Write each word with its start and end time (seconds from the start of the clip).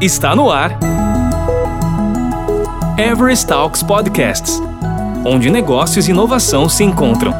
Está 0.00 0.34
no 0.34 0.50
ar. 0.50 0.78
Everest 2.98 3.46
Talks 3.46 3.82
Podcasts 3.82 4.60
onde 5.24 5.50
negócios 5.50 6.08
e 6.08 6.10
inovação 6.10 6.68
se 6.68 6.82
encontram. 6.84 7.34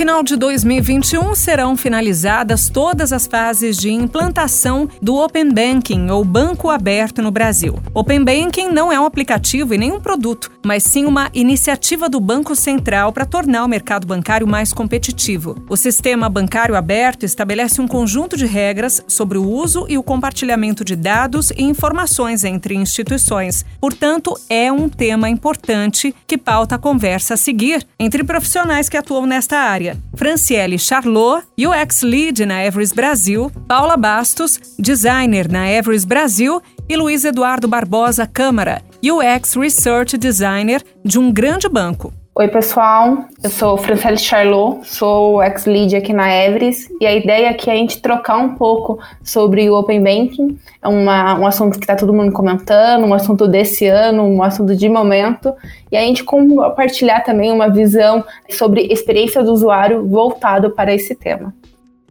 Final 0.00 0.22
de 0.22 0.34
2021 0.34 1.34
serão 1.34 1.76
finalizadas 1.76 2.70
todas 2.70 3.12
as 3.12 3.26
fases 3.26 3.76
de 3.76 3.90
implantação 3.90 4.88
do 5.02 5.14
Open 5.16 5.52
Banking 5.52 6.08
ou 6.08 6.24
Banco 6.24 6.70
Aberto 6.70 7.20
no 7.20 7.30
Brasil. 7.30 7.78
Open 7.92 8.24
Banking 8.24 8.70
não 8.70 8.90
é 8.90 8.98
um 8.98 9.04
aplicativo 9.04 9.74
e 9.74 9.78
nem 9.78 9.92
um 9.92 10.00
produto, 10.00 10.50
mas 10.64 10.84
sim 10.84 11.04
uma 11.04 11.28
iniciativa 11.34 12.08
do 12.08 12.18
Banco 12.18 12.56
Central 12.56 13.12
para 13.12 13.26
tornar 13.26 13.62
o 13.62 13.68
mercado 13.68 14.06
bancário 14.06 14.46
mais 14.46 14.72
competitivo. 14.72 15.62
O 15.68 15.76
sistema 15.76 16.30
bancário 16.30 16.76
aberto 16.76 17.24
estabelece 17.24 17.78
um 17.82 17.86
conjunto 17.86 18.38
de 18.38 18.46
regras 18.46 19.04
sobre 19.06 19.36
o 19.36 19.46
uso 19.46 19.84
e 19.86 19.98
o 19.98 20.02
compartilhamento 20.02 20.82
de 20.82 20.96
dados 20.96 21.50
e 21.50 21.62
informações 21.62 22.42
entre 22.42 22.74
instituições. 22.74 23.66
Portanto, 23.78 24.34
é 24.48 24.72
um 24.72 24.88
tema 24.88 25.28
importante 25.28 26.14
que 26.26 26.38
pauta 26.38 26.76
a 26.76 26.78
conversa 26.78 27.34
a 27.34 27.36
seguir 27.36 27.86
entre 27.98 28.24
profissionais 28.24 28.88
que 28.88 28.96
atuam 28.96 29.26
nesta 29.26 29.58
área 29.58 29.89
Franciele 30.14 30.78
Charlot, 30.78 31.44
UX 31.58 32.02
Lead 32.02 32.44
na 32.46 32.64
Everest 32.64 32.94
Brasil, 32.94 33.50
Paula 33.66 33.96
Bastos, 33.96 34.60
Designer 34.78 35.50
na 35.50 35.68
Everest 35.68 36.06
Brasil 36.06 36.60
e 36.88 36.96
Luiz 36.96 37.24
Eduardo 37.24 37.68
Barbosa 37.68 38.26
Câmara, 38.26 38.82
UX 39.02 39.54
Research 39.56 40.16
Designer 40.16 40.82
de 41.04 41.18
um 41.18 41.32
grande 41.32 41.68
banco. 41.68 42.12
Oi, 42.40 42.48
pessoal. 42.48 43.26
Eu 43.44 43.50
sou 43.50 43.76
Francelle 43.76 44.16
Charlot, 44.16 44.88
sou 44.88 45.42
ex-lead 45.42 45.94
aqui 45.94 46.10
na 46.10 46.34
Everest 46.34 46.90
e 46.98 47.06
a 47.06 47.14
ideia 47.14 47.50
aqui 47.50 47.68
é 47.68 47.74
a 47.74 47.76
gente 47.76 48.00
trocar 48.00 48.38
um 48.38 48.54
pouco 48.54 48.98
sobre 49.22 49.68
o 49.68 49.74
Open 49.74 50.02
Banking. 50.02 50.58
É 50.80 50.88
uma, 50.88 51.38
um 51.38 51.46
assunto 51.46 51.74
que 51.74 51.84
está 51.84 51.94
todo 51.94 52.14
mundo 52.14 52.32
comentando, 52.32 53.04
um 53.04 53.12
assunto 53.12 53.46
desse 53.46 53.86
ano, 53.86 54.22
um 54.22 54.42
assunto 54.42 54.74
de 54.74 54.88
momento, 54.88 55.52
e 55.92 55.98
a 55.98 56.00
gente 56.00 56.24
compartilhar 56.24 57.20
também 57.20 57.52
uma 57.52 57.68
visão 57.68 58.24
sobre 58.48 58.86
experiência 58.90 59.44
do 59.44 59.52
usuário 59.52 60.08
voltado 60.08 60.70
para 60.70 60.94
esse 60.94 61.14
tema. 61.14 61.52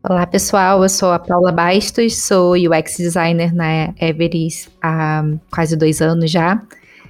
Olá, 0.08 0.28
pessoal. 0.28 0.84
Eu 0.84 0.90
sou 0.90 1.12
a 1.12 1.18
Paula 1.18 1.52
Bastos, 1.52 2.20
sou 2.20 2.54
UX 2.54 2.98
designer 2.98 3.52
na 3.52 3.96
Everest 4.00 4.70
há 4.80 5.24
quase 5.52 5.76
dois 5.76 6.04
anos 6.04 6.30
já. 6.30 6.62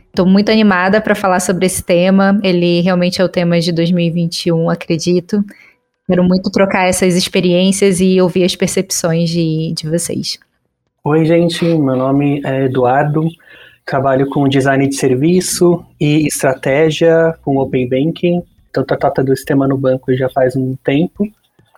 Estou 0.10 0.26
muito 0.26 0.52
animada 0.52 1.00
para 1.00 1.16
falar 1.16 1.40
sobre 1.40 1.66
esse 1.66 1.82
tema. 1.82 2.40
Ele 2.44 2.82
realmente 2.82 3.22
é 3.22 3.24
o 3.24 3.30
tema 3.30 3.60
de 3.60 3.72
2021, 3.72 4.70
acredito. 4.70 5.44
Quero 6.06 6.24
muito 6.24 6.50
trocar 6.50 6.88
essas 6.88 7.16
experiências 7.16 8.02
e 8.02 8.20
ouvir 8.20 8.44
as 8.44 8.56
percepções 8.56 9.30
de, 9.30 9.74
de 9.74 9.88
vocês. 9.88 10.40
Oi, 11.04 11.24
gente. 11.26 11.64
Meu 11.64 11.96
nome 11.96 12.42
é 12.44 12.66
Eduardo. 12.66 13.28
Trabalho 13.86 14.28
com 14.30 14.48
design 14.48 14.88
de 14.88 14.96
serviço 14.96 15.86
e 16.00 16.28
estratégia 16.28 17.36
com 17.44 17.58
Open 17.58 17.88
Banking. 17.88 18.44
Então, 18.70 18.82
estou 18.82 18.98
tratando 18.98 19.32
esse 19.32 19.46
tema 19.46 19.68
no 19.68 19.78
banco 19.78 20.14
já 20.16 20.30
faz 20.30 20.56
um 20.56 20.76
tempo. 20.84 21.28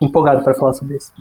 Empolgado 0.00 0.42
para 0.42 0.54
falar 0.54 0.72
sobre 0.72 0.96
isso. 0.96 1.12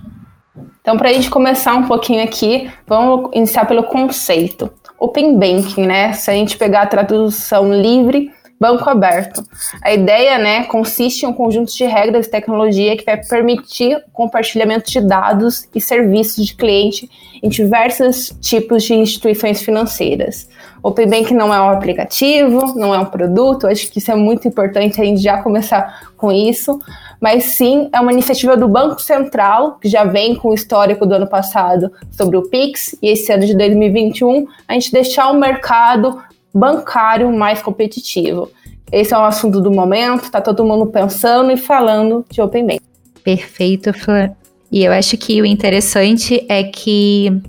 Então, 0.81 0.97
para 0.97 1.09
a 1.09 1.13
gente 1.13 1.29
começar 1.29 1.75
um 1.75 1.87
pouquinho 1.87 2.23
aqui, 2.23 2.69
vamos 2.87 3.29
iniciar 3.33 3.65
pelo 3.65 3.83
conceito. 3.83 4.71
Open 5.01 5.39
Banking, 5.39 5.87
né? 5.87 6.13
Se 6.13 6.29
a 6.29 6.33
gente 6.35 6.59
pegar 6.59 6.83
a 6.83 6.85
tradução 6.85 7.73
livre, 7.73 8.31
banco 8.61 8.87
aberto. 8.87 9.43
A 9.81 9.91
ideia, 9.91 10.37
né, 10.37 10.65
consiste 10.65 11.23
em 11.23 11.27
um 11.27 11.33
conjunto 11.33 11.75
de 11.75 11.83
regras 11.83 12.27
e 12.27 12.29
tecnologia 12.29 12.95
que 12.95 13.03
vai 13.03 13.17
permitir 13.17 13.97
o 13.97 14.11
compartilhamento 14.11 14.91
de 14.91 15.01
dados 15.01 15.67
e 15.73 15.81
serviços 15.81 16.45
de 16.45 16.55
cliente 16.55 17.09
em 17.41 17.49
diversos 17.49 18.31
tipos 18.39 18.83
de 18.83 18.93
instituições 18.93 19.63
financeiras. 19.63 20.47
Open 20.83 21.07
Banking 21.07 21.33
não 21.33 21.51
é 21.51 21.59
um 21.59 21.71
aplicativo, 21.71 22.77
não 22.77 22.93
é 22.93 22.99
um 22.99 23.05
produto, 23.05 23.65
acho 23.65 23.89
que 23.89 23.97
isso 23.97 24.11
é 24.11 24.15
muito 24.15 24.47
importante 24.47 25.01
a 25.01 25.05
gente 25.05 25.21
já 25.21 25.41
começar 25.41 26.11
com 26.15 26.31
isso, 26.31 26.79
mas 27.19 27.45
sim 27.45 27.89
é 27.91 27.99
uma 27.99 28.11
iniciativa 28.11 28.55
do 28.55 28.67
Banco 28.67 29.01
Central, 29.01 29.79
que 29.81 29.89
já 29.89 30.03
vem 30.03 30.35
com 30.35 30.49
o 30.49 30.53
histórico 30.53 31.03
do 31.03 31.15
ano 31.15 31.27
passado 31.27 31.91
sobre 32.11 32.37
o 32.37 32.43
Pix, 32.43 32.95
e 33.01 33.09
esse 33.09 33.31
ano 33.31 33.43
de 33.43 33.57
2021, 33.57 34.45
a 34.67 34.73
gente 34.73 34.91
deixar 34.91 35.31
o 35.31 35.39
mercado 35.39 36.21
bancário 36.53 37.31
mais 37.31 37.61
competitivo. 37.61 38.49
Esse 38.91 39.13
é 39.13 39.17
um 39.17 39.23
assunto 39.23 39.61
do 39.61 39.71
momento, 39.71 40.25
está 40.25 40.41
todo 40.41 40.65
mundo 40.65 40.87
pensando 40.87 41.51
e 41.51 41.57
falando 41.57 42.25
de 42.29 42.41
Open 42.41 42.65
Banking. 42.65 42.79
Perfeito, 43.23 43.93
Flor. 43.93 44.31
E 44.71 44.83
eu 44.83 44.91
acho 44.91 45.17
que 45.17 45.41
o 45.41 45.45
interessante 45.45 46.45
é 46.49 46.63
que 46.63 47.41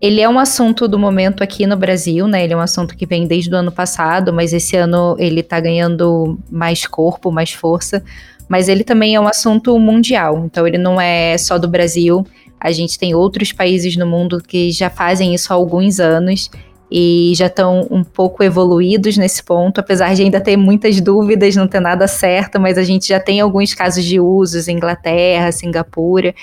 ele 0.00 0.20
é 0.20 0.28
um 0.28 0.38
assunto 0.38 0.86
do 0.86 0.98
momento 0.98 1.42
aqui 1.42 1.66
no 1.66 1.76
Brasil, 1.76 2.28
né? 2.28 2.44
Ele 2.44 2.52
é 2.52 2.56
um 2.56 2.60
assunto 2.60 2.96
que 2.96 3.06
vem 3.06 3.26
desde 3.26 3.52
o 3.52 3.56
ano 3.56 3.72
passado, 3.72 4.32
mas 4.32 4.52
esse 4.52 4.76
ano 4.76 5.16
ele 5.18 5.40
está 5.40 5.58
ganhando 5.58 6.38
mais 6.50 6.86
corpo, 6.86 7.32
mais 7.32 7.52
força. 7.52 8.02
Mas 8.48 8.68
ele 8.68 8.84
também 8.84 9.14
é 9.14 9.20
um 9.20 9.26
assunto 9.26 9.76
mundial, 9.78 10.44
então 10.44 10.66
ele 10.66 10.78
não 10.78 11.00
é 11.00 11.36
só 11.38 11.58
do 11.58 11.66
Brasil. 11.66 12.24
A 12.60 12.70
gente 12.70 12.98
tem 12.98 13.14
outros 13.14 13.52
países 13.52 13.96
no 13.96 14.06
mundo 14.06 14.40
que 14.40 14.70
já 14.70 14.88
fazem 14.88 15.34
isso 15.34 15.52
há 15.52 15.56
alguns 15.56 15.98
anos 15.98 16.50
e 16.90 17.32
já 17.34 17.46
estão 17.46 17.86
um 17.90 18.04
pouco 18.04 18.42
evoluídos 18.42 19.16
nesse 19.16 19.42
ponto, 19.42 19.80
apesar 19.80 20.14
de 20.14 20.22
ainda 20.22 20.40
ter 20.40 20.56
muitas 20.56 21.00
dúvidas, 21.00 21.56
não 21.56 21.66
ter 21.66 21.80
nada 21.80 22.06
certo, 22.06 22.60
mas 22.60 22.78
a 22.78 22.84
gente 22.84 23.08
já 23.08 23.18
tem 23.18 23.40
alguns 23.40 23.74
casos 23.74 24.04
de 24.04 24.20
usos, 24.20 24.68
Inglaterra, 24.68 25.50
Singapura. 25.50 26.34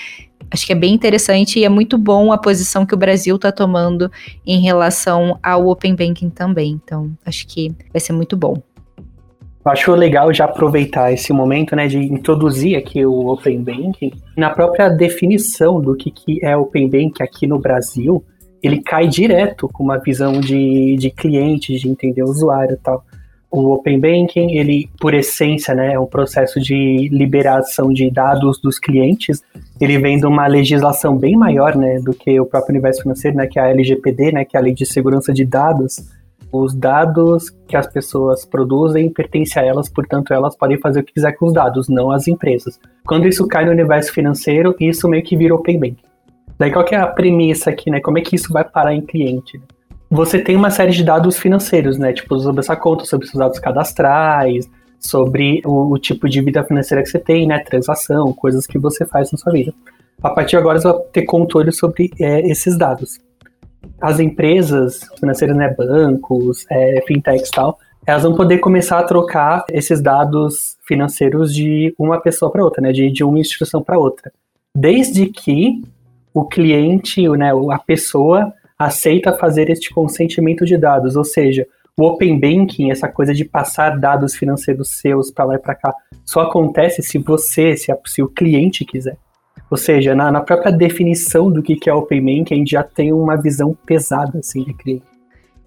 Acho 0.50 0.66
que 0.66 0.72
é 0.72 0.76
bem 0.76 0.94
interessante 0.94 1.58
e 1.58 1.64
é 1.64 1.68
muito 1.68 1.96
bom 1.96 2.30
a 2.30 2.38
posição 2.38 2.84
que 2.84 2.94
o 2.94 2.98
Brasil 2.98 3.36
está 3.36 3.50
tomando 3.50 4.10
em 4.46 4.60
relação 4.60 5.38
ao 5.42 5.66
Open 5.66 5.94
Banking 5.94 6.30
também. 6.30 6.80
Então, 6.84 7.10
acho 7.24 7.46
que 7.46 7.72
vai 7.92 8.00
ser 8.00 8.12
muito 8.12 8.36
bom. 8.36 8.62
Acho 9.64 9.94
legal 9.94 10.32
já 10.32 10.44
aproveitar 10.44 11.10
esse 11.10 11.32
momento, 11.32 11.74
né, 11.74 11.86
de 11.86 11.96
introduzir 11.98 12.76
aqui 12.76 13.04
o 13.06 13.28
Open 13.32 13.62
Banking 13.62 14.12
na 14.36 14.50
própria 14.50 14.90
definição 14.90 15.80
do 15.80 15.96
que, 15.96 16.10
que 16.10 16.44
é 16.44 16.54
Open 16.54 16.88
Banking 16.88 17.22
aqui 17.22 17.46
no 17.46 17.58
Brasil 17.58 18.22
ele 18.66 18.80
cai 18.80 19.06
direto 19.06 19.68
com 19.68 19.84
uma 19.84 19.98
visão 19.98 20.40
de, 20.40 20.96
de 20.96 21.10
cliente, 21.10 21.76
de 21.76 21.88
entender 21.88 22.22
o 22.22 22.28
usuário 22.28 22.74
e 22.74 22.78
tal. 22.78 23.04
O 23.50 23.72
Open 23.72 24.00
Banking, 24.00 24.56
ele, 24.56 24.90
por 24.98 25.14
essência, 25.14 25.74
né, 25.74 25.92
é 25.92 26.00
um 26.00 26.06
processo 26.06 26.58
de 26.58 27.08
liberação 27.12 27.92
de 27.92 28.10
dados 28.10 28.58
dos 28.60 28.78
clientes. 28.78 29.42
Ele 29.80 29.98
vem 29.98 30.18
de 30.18 30.26
uma 30.26 30.46
legislação 30.46 31.16
bem 31.16 31.36
maior, 31.36 31.76
né, 31.76 32.00
do 32.00 32.12
que 32.12 32.40
o 32.40 32.46
próprio 32.46 32.72
universo 32.72 33.02
financeiro, 33.02 33.36
né, 33.36 33.46
que 33.46 33.58
é 33.58 33.62
a 33.62 33.68
LGPD, 33.68 34.32
né, 34.32 34.44
que 34.44 34.56
é 34.56 34.60
a 34.60 34.62
Lei 34.62 34.74
de 34.74 34.86
Segurança 34.86 35.32
de 35.32 35.44
Dados. 35.44 36.02
Os 36.50 36.74
dados 36.74 37.50
que 37.68 37.76
as 37.76 37.86
pessoas 37.86 38.44
produzem 38.44 39.08
pertencem 39.10 39.62
a 39.62 39.66
elas, 39.66 39.88
portanto, 39.88 40.32
elas 40.32 40.56
podem 40.56 40.78
fazer 40.78 41.00
o 41.00 41.04
que 41.04 41.12
quiser 41.12 41.32
com 41.32 41.46
os 41.46 41.52
dados, 41.52 41.88
não 41.88 42.10
as 42.10 42.26
empresas. 42.26 42.80
Quando 43.06 43.28
isso 43.28 43.46
cai 43.46 43.66
no 43.66 43.72
universo 43.72 44.12
financeiro, 44.12 44.74
isso 44.80 45.08
meio 45.08 45.22
que 45.22 45.36
vira 45.36 45.54
Open 45.54 45.78
Banking. 45.78 46.13
Daí 46.58 46.70
qual 46.72 46.84
que 46.84 46.94
é 46.94 46.98
a 46.98 47.06
premissa 47.06 47.70
aqui, 47.70 47.90
né? 47.90 48.00
Como 48.00 48.18
é 48.18 48.20
que 48.20 48.36
isso 48.36 48.52
vai 48.52 48.64
parar 48.64 48.94
em 48.94 49.00
cliente? 49.00 49.60
Você 50.10 50.38
tem 50.38 50.54
uma 50.54 50.70
série 50.70 50.92
de 50.92 51.02
dados 51.02 51.38
financeiros, 51.38 51.98
né? 51.98 52.12
Tipo, 52.12 52.38
sobre 52.38 52.60
essa 52.60 52.76
conta, 52.76 53.04
sobre 53.04 53.26
seus 53.26 53.38
dados 53.38 53.58
cadastrais, 53.58 54.70
sobre 55.00 55.60
o, 55.64 55.92
o, 55.92 55.98
tipo 55.98 56.28
de 56.28 56.40
vida 56.40 56.62
financeira 56.62 57.02
que 57.02 57.10
você 57.10 57.18
tem, 57.18 57.46
né? 57.46 57.58
Transação, 57.58 58.32
coisas 58.32 58.66
que 58.66 58.78
você 58.78 59.04
faz 59.04 59.32
na 59.32 59.38
sua 59.38 59.52
vida. 59.52 59.74
A 60.22 60.30
partir 60.30 60.50
de 60.50 60.56
agora, 60.58 60.78
você 60.78 60.86
vai 60.86 60.98
ter 61.12 61.22
controle 61.22 61.72
sobre 61.72 62.10
é, 62.20 62.40
esses 62.48 62.78
dados. 62.78 63.18
As 64.00 64.20
empresas 64.20 65.00
financeiras, 65.18 65.56
né? 65.56 65.74
Bancos, 65.76 66.64
é, 66.70 67.02
fintechs 67.06 67.48
e 67.48 67.50
tal, 67.50 67.78
elas 68.06 68.22
vão 68.22 68.34
poder 68.34 68.58
começar 68.58 68.98
a 68.98 69.02
trocar 69.02 69.64
esses 69.70 70.00
dados 70.00 70.76
financeiros 70.86 71.52
de 71.52 71.92
uma 71.98 72.20
pessoa 72.20 72.52
para 72.52 72.62
outra, 72.62 72.80
né? 72.80 72.92
De, 72.92 73.10
de 73.10 73.24
uma 73.24 73.38
instituição 73.38 73.82
para 73.82 73.98
outra. 73.98 74.32
Desde 74.76 75.26
que 75.26 75.82
o 76.34 76.44
cliente, 76.44 77.26
né, 77.28 77.52
a 77.70 77.78
pessoa 77.78 78.52
aceita 78.76 79.32
fazer 79.32 79.70
este 79.70 79.94
consentimento 79.94 80.66
de 80.66 80.76
dados, 80.76 81.14
ou 81.14 81.24
seja, 81.24 81.64
o 81.96 82.04
Open 82.04 82.40
Banking, 82.40 82.90
essa 82.90 83.08
coisa 83.08 83.32
de 83.32 83.44
passar 83.44 84.00
dados 84.00 84.34
financeiros 84.34 84.90
seus 84.90 85.30
para 85.30 85.44
lá 85.44 85.54
e 85.54 85.58
para 85.58 85.76
cá, 85.76 85.94
só 86.24 86.40
acontece 86.40 87.00
se 87.02 87.18
você, 87.18 87.76
se, 87.76 87.92
a, 87.92 87.98
se 88.04 88.20
o 88.20 88.28
cliente 88.28 88.84
quiser. 88.84 89.16
Ou 89.70 89.76
seja, 89.76 90.12
na, 90.14 90.30
na, 90.32 90.40
própria 90.40 90.72
definição 90.72 91.50
do 91.50 91.62
que, 91.62 91.76
que 91.76 91.88
é 91.88 91.94
Open 91.94 92.20
Banking, 92.20 92.54
a 92.54 92.58
gente 92.58 92.70
já 92.72 92.82
tem 92.82 93.12
uma 93.12 93.40
visão 93.40 93.76
pesada 93.86 94.40
assim, 94.40 94.64
de 94.64 94.74
cliente. 94.74 95.04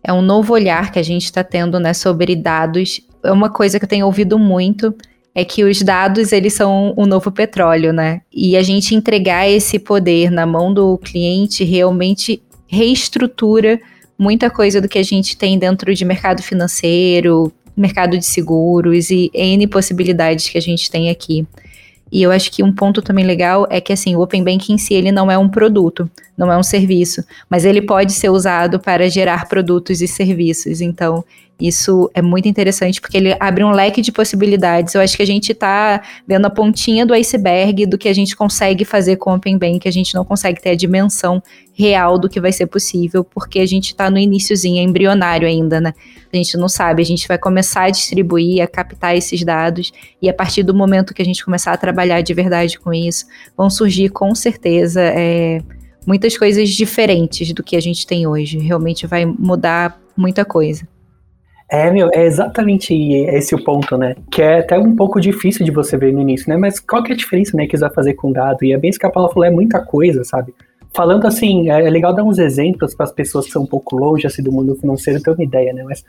É 0.04 0.12
um 0.12 0.22
novo 0.22 0.54
olhar 0.54 0.92
que 0.92 1.00
a 1.00 1.04
gente 1.04 1.24
está 1.24 1.44
tendo 1.44 1.80
né, 1.80 1.94
sobre 1.94 2.36
dados. 2.36 3.02
É 3.24 3.32
uma 3.32 3.50
coisa 3.50 3.80
que 3.80 3.86
eu 3.86 3.90
tenho 3.90 4.06
ouvido 4.06 4.38
muito 4.38 4.94
é 5.38 5.46
que 5.46 5.64
os 5.64 5.84
dados 5.84 6.32
eles 6.32 6.56
são 6.56 6.96
o 6.98 7.06
novo 7.06 7.32
petróleo, 7.32 7.94
né? 7.94 8.22
E 8.34 8.58
a 8.58 8.64
gente 8.64 8.96
entregar 8.96 9.48
esse 9.48 9.78
poder 9.78 10.32
na 10.32 10.48
mão 10.48 10.74
do 10.74 10.98
cliente 10.98 11.64
realmente 11.64 12.42
reestrutura 12.68 13.80
muita 14.18 14.50
coisa 14.50 14.82
do 14.82 14.90
que 14.90 14.98
a 14.98 15.04
gente 15.04 15.38
tem 15.38 15.60
dentro 15.60 15.94
de 15.94 16.04
mercado 16.04 16.42
financeiro, 16.42 17.54
mercado 17.76 18.18
de 18.18 18.26
seguros 18.26 19.12
e 19.12 19.30
N 19.32 19.68
possibilidades 19.68 20.50
que 20.50 20.58
a 20.58 20.62
gente 20.62 20.90
tem 20.90 21.12
aqui. 21.12 21.46
E 22.12 22.24
eu 22.24 22.32
acho 22.32 22.52
que 22.52 22.64
um 22.64 22.74
ponto 22.74 23.00
também 23.04 23.24
legal 23.24 23.68
é 23.70 23.80
que 23.80 23.94
assim, 23.94 24.16
o 24.16 24.22
Open 24.22 24.44
Banking 24.44 24.74
em 24.74 24.78
si 24.80 24.96
ele 24.96 25.12
não 25.12 25.30
é 25.30 25.38
um 25.38 25.48
produto, 25.48 26.10
não 26.36 26.52
é 26.52 26.58
um 26.58 26.64
serviço, 26.64 27.24
mas 27.48 27.64
ele 27.64 27.84
pode 27.84 28.12
ser 28.12 28.32
usado 28.32 28.80
para 28.80 29.08
gerar 29.08 29.48
produtos 29.48 30.02
e 30.02 30.08
serviços. 30.08 30.82
Então, 30.82 31.24
isso 31.60 32.10
é 32.14 32.22
muito 32.22 32.48
interessante 32.48 33.02
porque 33.02 33.18
ele 33.18 33.36
abre 33.40 33.64
um 33.64 33.72
leque 33.72 34.02
de 34.02 34.12
possibilidades. 34.12 34.94
Eu 34.94 35.02
acho 35.02 35.18
que 35.18 35.24
a 35.24 35.28
gente 35.28 35.52
está 35.52 36.04
vendo 36.28 36.46
a 36.46 36.50
pontinha 36.50 37.06
do 37.06 37.14
iceberg 37.14 37.86
do 37.88 37.98
que 37.98 38.08
a 38.08 38.14
gente 38.14 38.36
consegue 38.36 38.86
fazer 38.86 39.16
com 39.16 39.32
o 39.32 39.36
Open 39.36 39.58
Bank, 39.58 39.88
a 39.88 39.92
gente 39.92 40.14
não 40.14 40.24
consegue 40.24 40.62
ter 40.62 40.70
a 40.70 40.76
dimensão 40.76 41.42
real 41.74 42.18
do 42.18 42.28
que 42.30 42.40
vai 42.40 42.52
ser 42.52 42.68
possível, 42.68 43.24
porque 43.24 43.60
a 43.60 43.66
gente 43.66 43.88
está 43.90 44.10
no 44.10 44.18
iníciozinho, 44.18 44.80
é 44.80 44.84
embrionário 44.84 45.48
ainda, 45.48 45.80
né? 45.80 45.94
A 46.32 46.36
gente 46.36 46.58
não 46.58 46.68
sabe, 46.68 47.02
a 47.02 47.06
gente 47.06 47.28
vai 47.28 47.38
começar 47.38 47.84
a 47.84 47.90
distribuir, 47.90 48.64
a 48.64 48.68
captar 48.68 49.16
esses 49.16 49.44
dados, 49.44 49.92
e 50.22 50.28
a 50.28 50.34
partir 50.34 50.64
do 50.64 50.74
momento 50.74 51.14
que 51.14 51.22
a 51.22 51.26
gente 51.26 51.46
começar 51.46 51.72
a 51.74 51.78
trabalhar 51.78 52.22
de 52.22 52.34
verdade 52.34 52.80
com 52.80 52.94
isso, 52.94 53.26
vão 53.56 53.70
surgir 53.70 54.10
com 54.10 54.34
certeza 54.34 55.02
é, 55.02 55.60
muitas 56.06 56.38
coisas 56.38 56.70
diferentes 56.70 57.54
do 57.54 57.64
que 57.64 57.76
a 57.76 57.82
gente 57.82 58.08
tem 58.08 58.26
hoje. 58.26 58.58
Realmente 58.58 59.06
vai 59.06 59.26
mudar 59.26 60.00
muita 60.16 60.44
coisa. 60.44 60.88
É, 61.70 61.92
meu, 61.92 62.10
é 62.14 62.26
exatamente 62.26 62.94
esse 62.94 63.54
o 63.54 63.62
ponto, 63.62 63.98
né? 63.98 64.16
Que 64.32 64.42
é 64.42 64.60
até 64.60 64.80
um 64.80 64.96
pouco 64.96 65.20
difícil 65.20 65.66
de 65.66 65.72
você 65.72 65.98
ver 65.98 66.14
no 66.14 66.22
início, 66.22 66.50
né? 66.50 66.56
Mas 66.56 66.80
qual 66.80 67.04
que 67.04 67.12
é 67.12 67.14
a 67.14 67.18
diferença, 67.18 67.58
né, 67.58 67.68
que 67.68 67.78
você 67.78 67.82
vai 67.82 67.94
fazer 67.94 68.14
com 68.14 68.32
dado? 68.32 68.64
E 68.64 68.72
é 68.72 68.78
bem 68.78 68.90
isso 68.90 69.00
que 69.00 69.06
a 69.06 69.10
Paula 69.10 69.30
falou, 69.30 69.44
é 69.44 69.52
muita 69.52 69.82
coisa, 69.82 70.24
sabe? 70.24 70.56
Falando 70.94 71.28
assim, 71.28 71.70
é 71.70 71.90
legal 71.90 72.14
dar 72.14 72.24
uns 72.24 72.40
exemplos 72.40 72.96
para 72.96 73.04
as 73.04 73.12
pessoas 73.12 73.46
que 73.46 73.52
são 73.52 73.64
um 73.64 73.68
pouco 73.68 73.98
longe 73.98 74.26
assim, 74.26 74.42
do 74.42 74.52
mundo 74.52 74.76
financeiro 74.76 75.22
ter 75.22 75.32
uma 75.32 75.44
ideia, 75.44 75.74
né? 75.74 75.84
Mas 75.84 76.06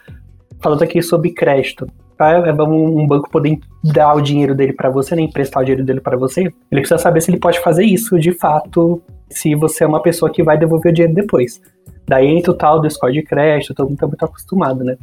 falando 0.60 0.82
aqui 0.82 1.02
sobre 1.02 1.30
crédito, 1.30 1.88
para 2.16 2.48
é 2.48 2.52
um 2.52 3.06
banco 3.06 3.28
poder 3.30 3.58
dar 3.82 4.14
o 4.14 4.20
dinheiro 4.20 4.54
dele 4.54 4.72
para 4.72 4.90
você, 4.90 5.14
né, 5.14 5.22
emprestar 5.22 5.62
o 5.62 5.64
dinheiro 5.64 5.84
dele 5.84 6.00
para 6.00 6.16
você, 6.16 6.42
ele 6.42 6.80
precisa 6.80 6.98
saber 6.98 7.20
se 7.20 7.30
ele 7.30 7.38
pode 7.38 7.60
fazer 7.60 7.84
isso 7.84 8.18
de 8.18 8.32
fato, 8.32 9.00
se 9.30 9.54
você 9.54 9.84
é 9.84 9.86
uma 9.86 10.02
pessoa 10.02 10.30
que 10.30 10.42
vai 10.42 10.58
devolver 10.58 10.90
o 10.90 10.94
dinheiro 10.94 11.14
depois. 11.14 11.60
Daí 12.06 12.26
entra 12.26 12.52
o 12.52 12.54
tal 12.54 12.80
do 12.80 12.90
score 12.90 13.12
de 13.12 13.22
crédito, 13.22 13.74
todo 13.74 13.86
mundo 13.86 13.94
está 13.94 14.06
muito 14.06 14.24
acostumado, 14.24 14.82
né? 14.82 14.96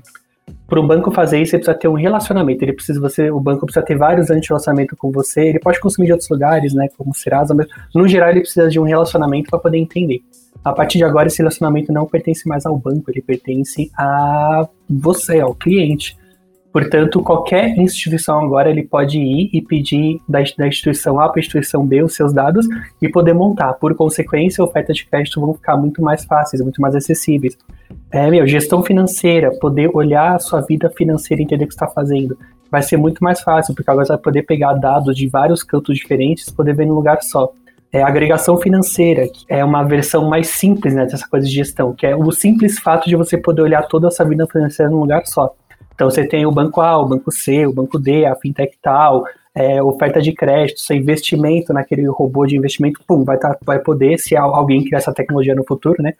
Para 0.68 0.82
um 0.82 0.88
banco 0.88 1.12
fazer 1.12 1.42
isso, 1.42 1.56
ele 1.56 1.64
precisa 1.64 1.78
ter 1.78 1.88
um 1.88 1.94
relacionamento. 1.94 2.64
Ele 2.64 2.74
precisa, 2.74 3.00
você, 3.00 3.30
o 3.30 3.40
banco 3.40 3.66
precisa 3.66 3.86
ter 3.86 3.98
vários 3.98 4.30
relacionamento 4.30 4.96
com 4.96 5.12
você. 5.12 5.50
Ele 5.50 5.60
pode 5.60 5.80
consumir 5.80 6.08
de 6.08 6.14
outros 6.14 6.30
lugares, 6.30 6.74
né, 6.74 6.88
como 6.98 7.14
Serasa, 7.14 7.54
mas 7.54 7.68
no 7.94 8.08
geral 8.08 8.30
ele 8.30 8.42
precisa 8.42 8.68
de 8.68 8.80
um 8.80 8.84
relacionamento 8.84 9.50
para 9.50 9.60
poder 9.60 9.78
entender. 9.78 10.22
A 10.64 10.74
partir 10.74 10.98
de 10.98 11.04
agora, 11.04 11.28
esse 11.28 11.38
relacionamento 11.38 11.94
não 11.94 12.08
pertence 12.08 12.48
mais 12.48 12.66
ao 12.66 12.76
banco, 12.78 13.12
ele 13.12 13.22
pertence 13.22 13.92
a 13.96 14.68
você, 14.90 15.40
ao 15.40 15.54
cliente. 15.54 16.18
Portanto, 16.74 17.22
qualquer 17.22 17.78
instituição 17.78 18.44
agora 18.44 18.70
ele 18.70 18.84
pode 18.84 19.18
ir 19.18 19.50
e 19.54 19.62
pedir 19.62 20.20
da, 20.28 20.40
da 20.58 20.68
instituição 20.68 21.20
A 21.22 21.30
para 21.30 21.40
a 21.40 21.42
instituição 21.42 21.86
B 21.86 22.04
os 22.04 22.16
seus 22.16 22.34
dados 22.34 22.68
e 23.02 23.08
poder 23.08 23.34
montar. 23.34 23.74
Por 23.76 23.96
consequência, 23.96 24.64
ofertas 24.64 24.98
de 24.98 25.06
crédito 25.06 25.40
vão 25.40 25.54
ficar 25.54 25.78
muito 25.78 26.02
mais 26.02 26.26
fáceis, 26.26 26.62
muito 26.62 26.82
mais 26.82 26.96
acessíveis. 26.96 27.58
É, 28.16 28.30
meu, 28.30 28.48
gestão 28.48 28.82
financeira, 28.82 29.52
poder 29.60 29.92
olhar 29.94 30.36
a 30.36 30.40
sua 30.40 30.62
vida 30.62 30.90
financeira 30.90 31.42
e 31.42 31.44
entender 31.44 31.66
o 31.66 31.68
que 31.68 31.74
está 31.74 31.86
fazendo. 31.86 32.38
Vai 32.72 32.82
ser 32.82 32.96
muito 32.96 33.22
mais 33.22 33.42
fácil, 33.42 33.76
porque 33.76 33.92
agora 33.92 34.06
você 34.06 34.14
vai 34.14 34.22
poder 34.22 34.44
pegar 34.44 34.72
dados 34.76 35.18
de 35.18 35.28
vários 35.28 35.62
cantos 35.62 35.98
diferentes 35.98 36.50
poder 36.50 36.74
ver 36.74 36.88
num 36.88 36.94
lugar 36.94 37.22
só. 37.22 37.52
É, 37.92 38.02
agregação 38.02 38.56
financeira, 38.56 39.28
que 39.28 39.44
é 39.50 39.66
uma 39.66 39.84
versão 39.84 40.30
mais 40.30 40.48
simples 40.48 40.94
né, 40.94 41.06
dessa 41.06 41.28
coisa 41.28 41.46
de 41.46 41.52
gestão, 41.52 41.92
que 41.92 42.08
é 42.08 42.16
o 42.16 42.32
simples 42.32 42.80
fato 42.80 43.10
de 43.10 43.18
você 43.18 43.38
poder 43.38 43.64
olhar 43.64 43.86
toda 43.86 44.08
a 44.08 44.12
sua 44.12 44.26
vida 44.26 44.48
financeira 44.48 44.90
num 44.90 45.02
lugar 45.02 45.26
só. 45.26 45.54
Então 45.94 46.10
você 46.10 46.26
tem 46.26 46.46
o 46.46 46.52
banco 46.54 46.80
A, 46.80 46.98
o 46.98 47.06
banco 47.06 47.30
C, 47.34 47.68
o 47.68 47.74
banco 47.74 48.00
D, 48.00 48.26
a 48.26 48.34
fintech 48.36 48.78
tal, 48.82 49.26
é, 49.54 49.84
oferta 49.84 50.22
de 50.22 50.32
crédito, 50.32 50.80
seu 50.80 50.96
investimento 50.96 51.74
naquele 51.74 52.08
robô 52.08 52.46
de 52.46 52.56
investimento, 52.56 53.02
pum, 53.06 53.26
vai, 53.26 53.38
tá, 53.38 53.58
vai 53.66 53.80
poder, 53.80 54.18
se 54.20 54.38
alguém 54.38 54.86
criar 54.86 55.00
essa 55.00 55.14
tecnologia 55.14 55.54
no 55.54 55.66
futuro, 55.66 56.02
né? 56.02 56.14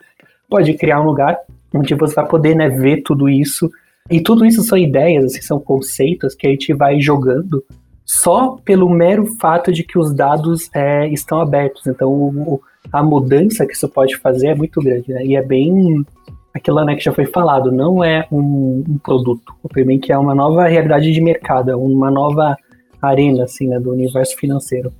Pode 0.50 0.74
criar 0.74 1.00
um 1.00 1.06
lugar 1.06 1.38
onde 1.76 1.94
você 1.96 2.16
vai 2.16 2.28
poder 2.28 2.56
né, 2.56 2.70
ver 2.70 3.02
tudo 3.02 3.28
isso. 3.30 3.70
E 4.10 4.22
tudo 4.22 4.46
isso 4.46 4.64
são 4.64 4.78
ideias, 4.78 5.26
assim, 5.26 5.42
são 5.42 5.60
conceitos 5.60 6.36
que 6.36 6.48
a 6.48 6.50
gente 6.50 6.74
vai 6.74 7.00
jogando 7.00 7.64
só 8.06 8.58
pelo 8.64 8.88
mero 8.88 9.26
fato 9.40 9.72
de 9.74 9.84
que 9.84 9.98
os 9.98 10.14
dados 10.14 10.70
é, 10.74 11.08
estão 11.10 11.40
abertos. 11.40 11.88
Então, 11.88 12.12
o, 12.12 12.62
a 12.92 13.02
mudança 13.02 13.66
que 13.66 13.74
isso 13.74 13.90
pode 13.90 14.16
fazer 14.18 14.50
é 14.50 14.56
muito 14.56 14.80
grande, 14.80 15.12
né? 15.12 15.26
E 15.26 15.36
é 15.36 15.42
bem 15.42 16.06
aquilo 16.54 16.84
né, 16.86 16.96
que 16.96 17.04
já 17.04 17.12
foi 17.12 17.26
falado, 17.26 17.72
não 17.72 18.04
é 18.04 18.26
um, 18.32 18.84
um 18.88 18.98
produto. 18.98 19.54
O 19.62 19.68
que 19.68 20.12
é 20.12 20.18
uma 20.18 20.34
nova 20.34 20.68
realidade 20.68 21.12
de 21.12 21.20
mercado, 21.20 21.72
é 21.72 21.76
uma 21.76 22.10
nova 22.10 22.56
arena 23.02 23.44
assim, 23.44 23.68
né, 23.68 23.80
do 23.80 23.92
universo 23.92 24.38
financeiro. 24.38 24.94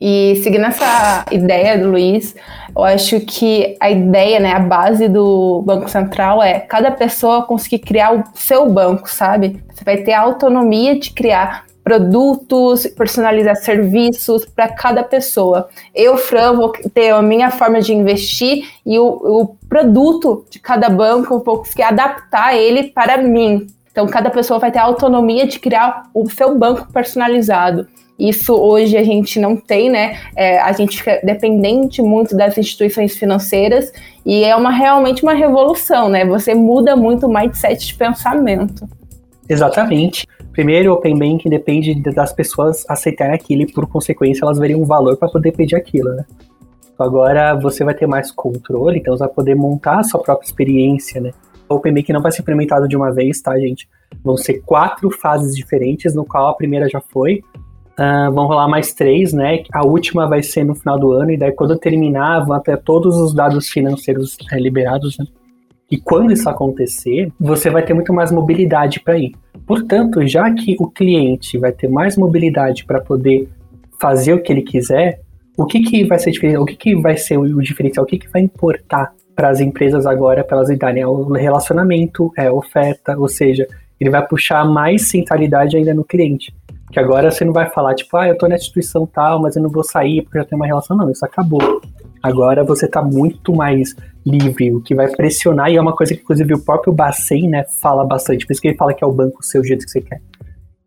E 0.00 0.40
seguindo 0.42 0.66
essa 0.66 1.24
ideia 1.30 1.78
do 1.78 1.90
Luiz, 1.90 2.36
eu 2.74 2.84
acho 2.84 3.20
que 3.20 3.76
a 3.80 3.90
ideia, 3.90 4.38
né, 4.38 4.52
a 4.52 4.58
base 4.58 5.08
do 5.08 5.62
Banco 5.64 5.88
Central 5.88 6.42
é 6.42 6.60
cada 6.60 6.90
pessoa 6.90 7.44
conseguir 7.44 7.78
criar 7.78 8.14
o 8.14 8.24
seu 8.34 8.68
banco, 8.68 9.08
sabe? 9.08 9.62
Você 9.72 9.84
vai 9.84 9.98
ter 9.98 10.12
a 10.12 10.20
autonomia 10.20 10.98
de 10.98 11.10
criar 11.12 11.64
produtos, 11.82 12.84
personalizar 12.88 13.54
serviços 13.56 14.44
para 14.44 14.68
cada 14.68 15.04
pessoa. 15.04 15.68
Eu, 15.94 16.16
Fran, 16.16 16.54
vou 16.54 16.72
ter 16.92 17.10
a 17.10 17.22
minha 17.22 17.50
forma 17.50 17.80
de 17.80 17.94
investir 17.94 18.68
e 18.84 18.98
o, 18.98 19.04
o 19.04 19.56
produto 19.68 20.44
de 20.50 20.58
cada 20.58 20.90
banco 20.90 21.34
eu 21.34 21.44
vou 21.44 21.58
conseguir 21.58 21.84
adaptar 21.84 22.56
ele 22.56 22.90
para 22.90 23.18
mim. 23.18 23.68
Então, 23.92 24.06
cada 24.08 24.30
pessoa 24.30 24.58
vai 24.58 24.70
ter 24.72 24.80
a 24.80 24.82
autonomia 24.82 25.46
de 25.46 25.60
criar 25.60 26.02
o 26.12 26.28
seu 26.28 26.58
banco 26.58 26.92
personalizado. 26.92 27.86
Isso 28.18 28.54
hoje 28.54 28.96
a 28.96 29.04
gente 29.04 29.38
não 29.38 29.56
tem, 29.56 29.90
né? 29.90 30.18
É, 30.34 30.58
a 30.60 30.72
gente 30.72 30.98
fica 30.98 31.20
dependente 31.22 32.00
muito 32.00 32.36
das 32.36 32.56
instituições 32.56 33.16
financeiras 33.16 33.92
e 34.24 34.42
é 34.42 34.56
uma 34.56 34.70
realmente 34.70 35.22
uma 35.22 35.34
revolução, 35.34 36.08
né? 36.08 36.24
Você 36.24 36.54
muda 36.54 36.96
muito 36.96 37.26
o 37.26 37.32
mindset 37.32 37.86
de 37.86 37.94
pensamento. 37.94 38.88
Exatamente. 39.48 40.26
Primeiro, 40.52 40.90
o 40.90 40.94
Open 40.94 41.18
Banking 41.18 41.50
depende 41.50 41.94
das 42.14 42.32
pessoas 42.32 42.84
aceitarem 42.88 43.34
aquilo 43.34 43.62
e, 43.62 43.72
por 43.72 43.86
consequência, 43.86 44.44
elas 44.44 44.58
veriam 44.58 44.80
um 44.80 44.86
valor 44.86 45.16
para 45.18 45.28
poder 45.28 45.52
pedir 45.52 45.76
aquilo, 45.76 46.14
né? 46.14 46.24
Agora 46.98 47.54
você 47.54 47.84
vai 47.84 47.92
ter 47.92 48.06
mais 48.06 48.30
controle, 48.30 48.98
então 48.98 49.14
você 49.14 49.24
vai 49.24 49.28
poder 49.28 49.54
montar 49.54 49.98
a 49.98 50.02
sua 50.02 50.22
própria 50.22 50.46
experiência, 50.46 51.20
né? 51.20 51.32
O 51.68 51.74
Open 51.74 51.92
Banking 51.92 52.12
não 52.14 52.22
vai 52.22 52.32
ser 52.32 52.40
implementado 52.40 52.88
de 52.88 52.96
uma 52.96 53.12
vez, 53.12 53.42
tá, 53.42 53.58
gente? 53.58 53.86
Vão 54.24 54.36
ser 54.36 54.62
quatro 54.64 55.10
fases 55.10 55.54
diferentes, 55.54 56.14
no 56.14 56.24
qual 56.24 56.48
a 56.48 56.54
primeira 56.54 56.88
já 56.88 57.00
foi. 57.00 57.42
Uh, 57.98 58.30
vão 58.30 58.46
rolar 58.46 58.68
mais 58.68 58.92
três, 58.92 59.32
né? 59.32 59.62
A 59.72 59.84
última 59.84 60.28
vai 60.28 60.42
ser 60.42 60.64
no 60.64 60.74
final 60.74 60.98
do 60.98 61.12
ano, 61.12 61.30
e 61.30 61.36
daí 61.38 61.52
quando 61.52 61.78
terminar, 61.78 62.44
vão 62.44 62.54
até 62.54 62.76
todos 62.76 63.16
os 63.16 63.34
dados 63.34 63.68
financeiros 63.68 64.36
é, 64.52 64.58
liberados, 64.58 65.16
né? 65.18 65.24
E 65.90 65.96
quando 65.96 66.32
isso 66.32 66.48
acontecer, 66.48 67.32
você 67.38 67.70
vai 67.70 67.82
ter 67.82 67.94
muito 67.94 68.12
mais 68.12 68.32
mobilidade 68.32 69.00
para 69.00 69.16
ir. 69.16 69.32
Portanto, 69.66 70.26
já 70.26 70.52
que 70.52 70.76
o 70.78 70.88
cliente 70.90 71.56
vai 71.58 71.72
ter 71.72 71.88
mais 71.88 72.16
mobilidade 72.16 72.84
para 72.84 73.00
poder 73.00 73.48
fazer 73.98 74.34
o 74.34 74.42
que 74.42 74.52
ele 74.52 74.62
quiser, 74.62 75.20
o 75.56 75.64
que, 75.64 75.80
que 75.80 76.04
vai 76.04 76.18
ser 76.18 76.32
diferente? 76.32 76.58
O 76.58 76.64
que, 76.66 76.76
que 76.76 76.94
vai 76.96 77.16
ser 77.16 77.38
o 77.38 77.62
diferencial? 77.62 78.04
O 78.04 78.06
que, 78.06 78.18
que 78.18 78.28
vai 78.28 78.42
importar 78.42 79.12
para 79.34 79.48
as 79.48 79.60
empresas 79.60 80.06
agora 80.06 80.44
para 80.44 80.58
elas 80.58 80.78
darem? 80.78 81.02
É 81.02 81.06
o 81.06 81.32
relacionamento, 81.32 82.32
é 82.36 82.48
a 82.48 82.52
oferta, 82.52 83.16
ou 83.16 83.28
seja, 83.28 83.66
ele 83.98 84.10
vai 84.10 84.26
puxar 84.26 84.64
mais 84.64 85.08
centralidade 85.08 85.76
ainda 85.76 85.94
no 85.94 86.04
cliente. 86.04 86.54
Que 86.96 87.00
agora 87.00 87.30
você 87.30 87.44
não 87.44 87.52
vai 87.52 87.68
falar, 87.68 87.94
tipo, 87.94 88.16
ah, 88.16 88.26
eu 88.26 88.38
tô 88.38 88.48
na 88.48 88.54
instituição 88.54 89.04
tal, 89.04 89.42
mas 89.42 89.54
eu 89.54 89.62
não 89.62 89.68
vou 89.68 89.84
sair 89.84 90.22
porque 90.22 90.38
já 90.38 90.46
tem 90.46 90.56
uma 90.56 90.64
relação. 90.64 90.96
Não, 90.96 91.10
isso 91.10 91.26
acabou. 91.26 91.60
Agora 92.22 92.64
você 92.64 92.86
está 92.86 93.02
muito 93.02 93.54
mais 93.54 93.94
livre, 94.24 94.72
o 94.72 94.80
que 94.80 94.94
vai 94.94 95.06
pressionar, 95.06 95.70
e 95.70 95.76
é 95.76 95.80
uma 95.80 95.94
coisa 95.94 96.14
que, 96.14 96.22
inclusive, 96.22 96.54
o 96.54 96.58
próprio 96.58 96.94
Bacen, 96.94 97.50
né, 97.50 97.66
fala 97.82 98.02
bastante, 98.02 98.46
por 98.46 98.52
isso 98.54 98.62
que 98.62 98.68
ele 98.68 98.78
fala 98.78 98.94
que 98.94 99.04
é 99.04 99.06
o 99.06 99.12
banco 99.12 99.44
seu 99.44 99.62
jeito 99.62 99.84
que 99.84 99.90
você 99.90 100.00
quer. 100.00 100.22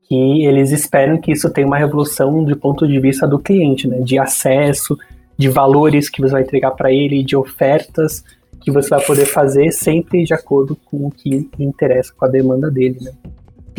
Que 0.01 0.47
eles 0.47 0.71
esperam 0.71 1.19
que 1.19 1.31
isso 1.31 1.47
tenha 1.51 1.67
uma 1.67 1.77
revolução 1.77 2.43
do 2.43 2.57
ponto 2.57 2.87
de 2.87 2.99
vista 2.99 3.27
do 3.27 3.37
cliente, 3.37 3.87
né, 3.87 3.99
de 3.99 4.17
acesso, 4.17 4.97
de 5.37 5.47
valores 5.47 6.09
que 6.09 6.21
você 6.21 6.31
vai 6.31 6.41
entregar 6.41 6.71
para 6.71 6.91
ele, 6.91 7.23
de 7.23 7.35
ofertas 7.35 8.23
que 8.61 8.71
você 8.71 8.89
vai 8.89 9.05
poder 9.05 9.25
fazer 9.25 9.71
sempre 9.71 10.23
de 10.23 10.33
acordo 10.33 10.75
com 10.75 11.05
o 11.05 11.11
que 11.11 11.47
interessa, 11.59 12.11
com 12.17 12.25
a 12.25 12.27
demanda 12.27 12.71
dele, 12.71 12.97
né. 12.99 13.11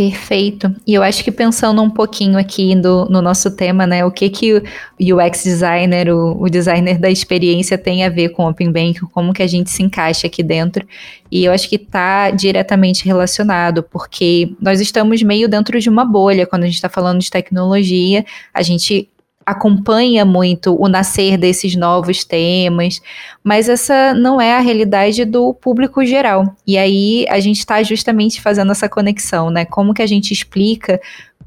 Perfeito. 0.00 0.74
E 0.86 0.94
eu 0.94 1.02
acho 1.02 1.22
que 1.22 1.30
pensando 1.30 1.82
um 1.82 1.90
pouquinho 1.90 2.38
aqui 2.38 2.74
do, 2.74 3.04
no 3.10 3.20
nosso 3.20 3.50
tema, 3.50 3.86
né, 3.86 4.02
o 4.02 4.10
que 4.10 4.30
que 4.30 4.54
o 4.54 4.62
UX 4.98 5.44
designer, 5.44 6.08
o, 6.08 6.40
o 6.40 6.48
designer 6.48 6.98
da 6.98 7.10
experiência 7.10 7.76
tem 7.76 8.02
a 8.02 8.08
ver 8.08 8.30
com 8.30 8.46
o 8.46 8.48
Open 8.48 8.72
Bank, 8.72 8.98
como 9.12 9.34
que 9.34 9.42
a 9.42 9.46
gente 9.46 9.70
se 9.70 9.82
encaixa 9.82 10.26
aqui 10.26 10.42
dentro. 10.42 10.86
E 11.30 11.44
eu 11.44 11.52
acho 11.52 11.68
que 11.68 11.76
está 11.76 12.30
diretamente 12.30 13.04
relacionado, 13.04 13.82
porque 13.82 14.54
nós 14.58 14.80
estamos 14.80 15.22
meio 15.22 15.46
dentro 15.46 15.78
de 15.78 15.90
uma 15.90 16.06
bolha 16.06 16.46
quando 16.46 16.62
a 16.62 16.66
gente 16.66 16.76
está 16.76 16.88
falando 16.88 17.20
de 17.20 17.30
tecnologia. 17.30 18.24
A 18.54 18.62
gente 18.62 19.06
acompanha 19.50 20.24
muito 20.24 20.74
o 20.80 20.88
nascer 20.88 21.36
desses 21.36 21.76
novos 21.76 22.24
temas, 22.24 23.00
mas 23.42 23.68
essa 23.68 24.14
não 24.14 24.40
é 24.40 24.54
a 24.54 24.60
realidade 24.60 25.24
do 25.24 25.54
público 25.54 26.04
geral. 26.04 26.54
E 26.66 26.76
aí 26.78 27.26
a 27.28 27.40
gente 27.40 27.58
está 27.58 27.82
justamente 27.82 28.40
fazendo 28.40 28.72
essa 28.72 28.88
conexão, 28.88 29.50
né? 29.50 29.64
Como 29.64 29.94
que 29.94 30.02
a 30.02 30.06
gente 30.06 30.32
explica 30.32 31.00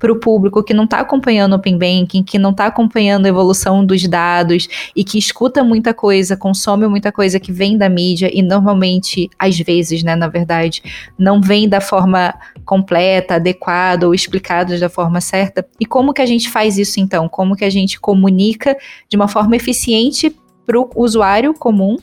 para 0.04 0.12
o 0.12 0.18
público 0.18 0.62
que 0.62 0.74
não 0.74 0.84
está 0.84 1.00
acompanhando 1.00 1.54
o 1.54 1.56
Open 1.56 1.78
Banking, 1.78 2.24
que 2.24 2.38
não 2.38 2.52
está 2.52 2.66
acompanhando 2.66 3.26
a 3.26 3.30
evolução 3.30 3.86
dos 3.86 4.06
dados 4.06 4.68
e 4.94 5.02
que 5.02 5.18
escuta 5.18 5.64
muita 5.64 5.94
coisa, 5.94 6.36
consome 6.36 6.86
muita 6.90 7.10
coisa 7.10 7.40
que 7.40 7.54
vem 7.54 7.78
da 7.78 7.88
mídia 7.88 8.30
e 8.34 8.42
normalmente, 8.42 9.30
às 9.40 9.58
vezes, 9.58 10.04
né, 10.04 10.14
na 10.14 10.28
verdade, 10.28 10.84
não 11.18 11.40
vem 11.40 11.70
da 11.70 11.80
forma 11.80 12.34
completa, 12.66 13.36
adequada 13.36 14.06
ou 14.06 14.14
explicada 14.14 14.78
da 14.78 14.90
forma 14.90 15.22
certa. 15.22 15.66
E 15.80 15.86
como 15.86 16.12
que 16.12 16.22
a 16.22 16.26
gente 16.26 16.50
faz 16.50 16.78
isso 16.78 17.00
então? 17.00 17.30
Como 17.30 17.56
que 17.56 17.64
a 17.64 17.70
gente 17.70 17.98
comunica 17.98 18.76
de 19.08 19.16
uma 19.16 19.30
forma 19.30 19.56
eficiente 19.56 20.36
para 20.66 20.78
o 20.78 20.90
usuário 20.98 21.54
comum? 21.54 21.96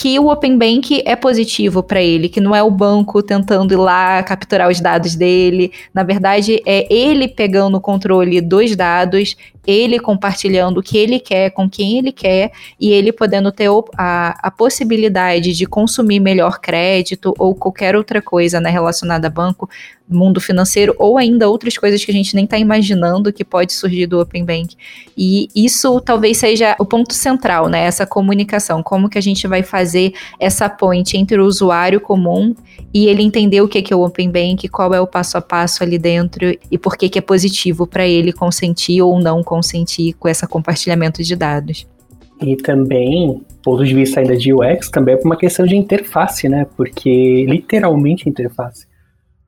Que 0.00 0.18
o 0.18 0.28
Open 0.28 0.56
Bank 0.56 1.02
é 1.04 1.14
positivo 1.14 1.82
para 1.82 2.00
ele, 2.00 2.30
que 2.30 2.40
não 2.40 2.56
é 2.56 2.62
o 2.62 2.70
banco 2.70 3.22
tentando 3.22 3.74
ir 3.74 3.76
lá 3.76 4.22
capturar 4.22 4.70
os 4.70 4.80
dados 4.80 5.14
dele. 5.14 5.70
Na 5.92 6.02
verdade, 6.02 6.62
é 6.64 6.90
ele 6.90 7.28
pegando 7.28 7.76
o 7.76 7.80
controle 7.82 8.40
dos 8.40 8.74
dados, 8.74 9.36
ele 9.66 9.98
compartilhando 9.98 10.78
o 10.78 10.82
que 10.82 10.96
ele 10.96 11.20
quer 11.20 11.50
com 11.50 11.68
quem 11.68 11.98
ele 11.98 12.12
quer 12.12 12.50
e 12.80 12.90
ele 12.90 13.12
podendo 13.12 13.52
ter 13.52 13.68
a, 13.94 14.48
a 14.48 14.50
possibilidade 14.50 15.52
de 15.52 15.66
consumir 15.66 16.18
melhor 16.18 16.60
crédito 16.60 17.34
ou 17.38 17.54
qualquer 17.54 17.94
outra 17.94 18.22
coisa 18.22 18.58
né, 18.58 18.70
relacionada 18.70 19.26
a 19.26 19.30
banco, 19.30 19.68
mundo 20.10 20.40
financeiro 20.40 20.94
ou 20.98 21.16
ainda 21.16 21.48
outras 21.48 21.76
coisas 21.78 22.04
que 22.04 22.10
a 22.10 22.14
gente 22.14 22.34
nem 22.34 22.44
está 22.44 22.58
imaginando 22.58 23.32
que 23.32 23.44
pode 23.44 23.72
surgir 23.72 24.06
do 24.06 24.20
Open 24.20 24.44
Bank. 24.44 24.76
E 25.16 25.48
isso 25.54 26.00
talvez 26.00 26.38
seja 26.38 26.76
o 26.78 26.84
ponto 26.84 27.14
central, 27.14 27.68
né? 27.68 27.84
Essa 27.84 28.06
comunicação, 28.06 28.82
como 28.82 29.08
que 29.08 29.18
a 29.18 29.22
gente 29.22 29.46
vai 29.46 29.62
fazer 29.62 30.12
essa 30.38 30.68
ponte 30.68 31.16
entre 31.16 31.40
o 31.40 31.44
usuário 31.44 32.00
comum 32.00 32.54
e 32.92 33.06
ele 33.06 33.22
entender 33.22 33.60
o 33.60 33.68
que 33.68 33.92
é 33.92 33.96
o 33.96 34.04
Open 34.04 34.30
Bank, 34.30 34.68
qual 34.68 34.92
é 34.92 35.00
o 35.00 35.06
passo 35.06 35.38
a 35.38 35.40
passo 35.40 35.82
ali 35.82 35.98
dentro 35.98 36.56
e 36.70 36.78
por 36.78 36.96
que, 36.96 37.08
que 37.08 37.18
é 37.18 37.22
positivo 37.22 37.86
para 37.86 38.06
ele 38.06 38.32
consentir 38.32 39.02
ou 39.02 39.20
não 39.20 39.42
consentir 39.42 40.14
com 40.14 40.28
esse 40.28 40.46
compartilhamento 40.46 41.22
de 41.22 41.36
dados. 41.36 41.86
E 42.42 42.56
também, 42.56 43.42
ponto 43.62 43.84
de 43.84 43.94
vista 43.94 44.20
ainda 44.20 44.36
de 44.36 44.52
UX, 44.52 44.88
também 44.88 45.14
é 45.14 45.18
uma 45.22 45.36
questão 45.36 45.66
de 45.66 45.76
interface, 45.76 46.48
né? 46.48 46.66
Porque 46.76 47.44
literalmente 47.46 48.28
interface. 48.28 48.86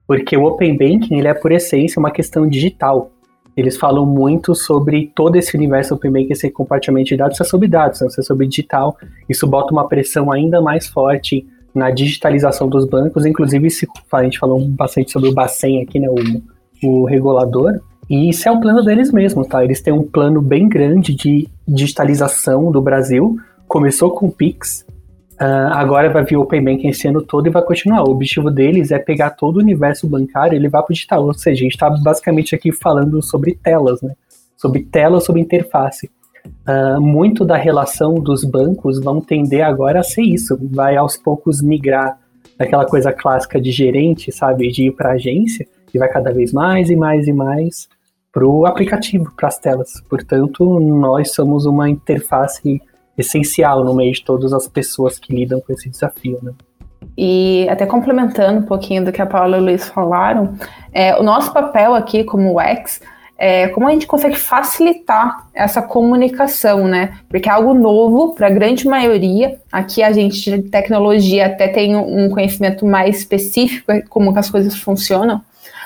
Porque 0.07 0.37
o 0.37 0.45
Open 0.45 0.77
Banking, 0.77 1.17
ele 1.17 1.29
é 1.29 1.35
por 1.35 1.53
essência 1.53 1.99
uma 1.99 2.11
questão 2.11 2.47
digital. 2.47 3.11
Eles 3.57 3.77
falam 3.77 4.07
muito 4.07 4.55
sobre 4.55 5.13
todo 5.15 5.37
esse 5.37 5.57
universo 5.57 5.95
Open 5.95 6.11
Banking, 6.11 6.33
esse 6.33 6.51
compartilhamento 6.51 7.09
de 7.09 7.17
dados, 7.17 7.35
isso 7.37 7.43
é 7.43 7.47
sobre 7.47 7.69
dados, 7.69 8.01
isso 8.01 8.21
é 8.21 8.23
sobre 8.23 8.47
digital. 8.47 8.97
Isso 9.29 9.47
bota 9.47 9.73
uma 9.73 9.87
pressão 9.89 10.33
ainda 10.33 10.61
mais 10.61 10.87
forte 10.87 11.47
na 11.75 11.91
digitalização 11.91 12.69
dos 12.69 12.87
bancos, 12.87 13.25
inclusive 13.25 13.71
se, 13.71 13.89
a 14.13 14.23
gente 14.23 14.39
falou 14.39 14.61
bastante 14.69 15.11
sobre 15.11 15.31
o 15.31 15.35
Bacen 15.35 15.83
aqui, 15.83 15.99
né, 15.99 16.09
o, 16.09 16.87
o 16.87 17.05
regulador, 17.05 17.81
e 18.11 18.29
isso 18.29 18.49
é 18.49 18.53
o 18.53 18.61
plano 18.61 18.85
deles 18.85 19.11
mesmo, 19.11 19.45
tá? 19.45 19.65
Eles 19.65 19.81
têm 19.81 19.93
um 19.93 20.03
plano 20.03 20.43
bem 20.43 20.69
grande 20.69 21.15
de 21.15 21.49
digitalização 21.67 22.71
do 22.71 22.83
Brasil, 22.83 23.37
começou 23.67 24.11
com 24.11 24.27
o 24.27 24.31
Pix, 24.31 24.85
uh, 25.43 25.73
agora 25.73 26.09
vai 26.09 26.25
vir 26.25 26.37
o 26.37 26.43
Open 26.43 26.63
Banking 26.63 26.89
esse 26.89 27.09
ano 27.09 27.21
todo 27.21 27.47
e 27.47 27.51
vai 27.51 27.63
continuar. 27.63 28.03
O 28.03 28.13
objetivo 28.13 28.51
deles 28.51 28.93
é 28.93 28.99
pegar 28.99 29.31
todo 29.31 29.57
o 29.57 29.61
universo 29.61 30.09
bancário 30.09 30.57
e 30.57 30.59
levar 30.59 30.83
para 30.83 30.93
o 30.93 30.95
digital, 30.95 31.25
ou 31.25 31.35
seja, 31.35 31.61
a 31.61 31.65
gente 31.65 31.73
está 31.73 31.91
basicamente 31.91 32.55
aqui 32.55 32.71
falando 32.71 33.21
sobre 33.23 33.55
telas, 33.55 34.01
né? 34.01 34.15
Sobre 34.57 34.85
telas, 34.85 35.25
sobre 35.25 35.41
interface. 35.41 36.11
Uh, 36.69 37.01
muito 37.01 37.45
da 37.45 37.57
relação 37.57 38.15
dos 38.15 38.45
bancos 38.45 39.01
vão 39.01 39.21
tender 39.21 39.65
agora 39.65 40.01
a 40.01 40.05
ser 40.05 40.23
isso, 40.23 40.59
vai 40.61 40.97
aos 40.97 41.17
poucos 41.17 41.63
migrar 41.63 42.19
daquela 42.59 42.85
coisa 42.85 43.13
clássica 43.13 43.61
de 43.61 43.71
gerente, 43.71 44.31
sabe, 44.33 44.71
de 44.71 44.87
ir 44.87 44.93
para 44.93 45.13
agência, 45.13 45.67
e 45.93 45.99
vai 45.99 46.09
cada 46.09 46.33
vez 46.33 46.53
mais 46.53 46.91
e 46.91 46.97
mais 46.97 47.27
e 47.27 47.33
mais 47.33 47.89
para 48.33 48.47
o 48.47 48.65
aplicativo, 48.67 49.31
para 49.37 49.49
as 49.49 49.59
telas. 49.59 50.01
Portanto, 50.09 50.81
nós 50.81 51.33
somos 51.33 51.67
uma 51.67 51.89
interface 51.91 52.81
essencial 53.17 53.85
no 53.85 53.95
meio 53.95 54.13
de 54.13 54.25
todas 54.25 54.53
as 54.53 54.67
pessoas 54.67 55.19
que 55.19 55.35
lidam 55.35 55.61
com 55.61 55.73
esse 55.73 55.89
desafio, 55.89 56.39
né? 56.43 56.53
E 57.17 57.67
até 57.69 57.85
complementando 57.85 58.61
um 58.61 58.67
pouquinho 58.67 59.05
do 59.05 59.13
que 59.13 59.21
a 59.21 59.27
Paula 59.27 59.59
e 59.59 59.61
o 59.61 59.65
Luiz 59.65 59.89
falaram, 59.89 60.55
é, 60.93 61.15
o 61.19 61.23
nosso 61.23 61.53
papel 61.53 61.95
aqui 61.95 62.25
como 62.25 62.59
UX 62.59 63.01
é, 63.45 63.67
como 63.67 63.89
a 63.89 63.91
gente 63.91 64.07
consegue 64.07 64.37
facilitar 64.37 65.49
essa 65.53 65.83
comunicação, 65.83 66.87
né? 66.87 67.19
Porque 67.29 67.49
é 67.49 67.53
algo 67.53 67.75
novo 67.75 68.37
para 68.37 68.47
a 68.47 68.51
grande 68.51 68.87
maioria. 68.87 69.59
Aqui 69.73 70.01
a 70.01 70.13
gente 70.13 70.49
de 70.49 70.63
tecnologia 70.71 71.47
até 71.47 71.67
tem 71.67 71.97
um 71.97 72.31
conhecimento 72.31 72.87
mais 72.87 73.19
específico 73.19 73.91
como 74.09 74.33
que 74.33 74.39
as 74.39 74.49
coisas 74.49 74.77
funcionam. 74.77 75.43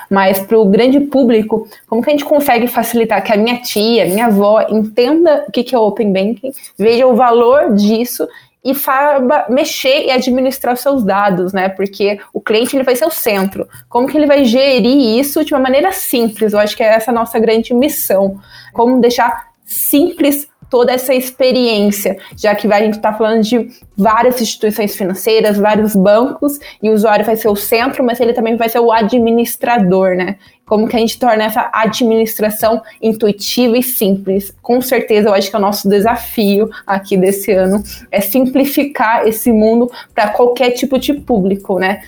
Mas 0.09 0.39
para 0.39 0.57
o 0.57 0.65
grande 0.65 0.99
público, 0.99 1.67
como 1.87 2.01
que 2.01 2.09
a 2.09 2.11
gente 2.11 2.25
consegue 2.25 2.67
facilitar 2.67 3.23
que 3.23 3.33
a 3.33 3.37
minha 3.37 3.57
tia, 3.61 4.05
minha 4.05 4.27
avó 4.27 4.65
entenda 4.69 5.45
o 5.47 5.51
que, 5.51 5.63
que 5.63 5.75
é 5.75 5.79
Open 5.79 6.11
Banking, 6.11 6.51
veja 6.77 7.05
o 7.05 7.15
valor 7.15 7.73
disso 7.73 8.27
e 8.63 8.75
saiba 8.75 9.45
mexer 9.49 10.05
e 10.05 10.11
administrar 10.11 10.73
os 10.73 10.81
seus 10.81 11.03
dados, 11.03 11.53
né? 11.53 11.69
Porque 11.69 12.19
o 12.33 12.41
cliente 12.41 12.75
ele 12.75 12.83
vai 12.83 12.95
ser 12.95 13.05
o 13.05 13.11
centro. 13.11 13.67
Como 13.87 14.07
que 14.07 14.17
ele 14.17 14.25
vai 14.25 14.43
gerir 14.43 15.17
isso 15.19 15.45
de 15.45 15.53
uma 15.53 15.61
maneira 15.61 15.91
simples? 15.91 16.51
Eu 16.51 16.59
acho 16.59 16.75
que 16.75 16.83
é 16.83 16.87
essa 16.87 17.11
a 17.11 17.13
nossa 17.13 17.39
grande 17.39 17.73
missão. 17.73 18.39
Como 18.73 18.99
deixar 18.99 19.47
simples 19.63 20.49
toda 20.69 20.91
essa 20.91 21.13
experiência, 21.13 22.17
já 22.35 22.53
que 22.55 22.71
a 22.71 22.79
gente 22.79 22.95
está 22.95 23.13
falando 23.13 23.41
de 23.41 23.69
várias 23.95 24.41
instituições 24.41 24.95
financeiras, 24.95 25.57
vários 25.57 25.95
bancos, 25.95 26.59
e 26.81 26.89
o 26.89 26.93
usuário 26.93 27.25
vai 27.25 27.35
ser 27.35 27.49
o 27.49 27.55
centro, 27.55 28.03
mas 28.03 28.19
ele 28.19 28.33
também 28.33 28.55
vai 28.55 28.69
ser 28.69 28.79
o 28.79 28.91
administrador, 28.91 30.15
né? 30.15 30.35
Como 30.65 30.87
que 30.87 30.97
a 30.97 30.99
gente 30.99 31.17
torna 31.17 31.45
essa 31.45 31.69
administração 31.73 32.81
intuitiva 33.01 33.77
e 33.77 33.83
simples? 33.83 34.53
Com 34.61 34.81
certeza, 34.81 35.29
eu 35.29 35.33
acho 35.33 35.49
que 35.49 35.55
é 35.55 35.59
o 35.59 35.61
nosso 35.61 35.87
desafio 35.87 36.69
aqui 36.85 37.15
desse 37.15 37.53
ano 37.53 37.81
é 38.11 38.19
simplificar 38.19 39.25
esse 39.25 39.51
mundo 39.51 39.89
para 40.13 40.29
qualquer 40.29 40.71
tipo 40.71 40.99
de 40.99 41.13
público, 41.13 41.79
né? 41.79 42.01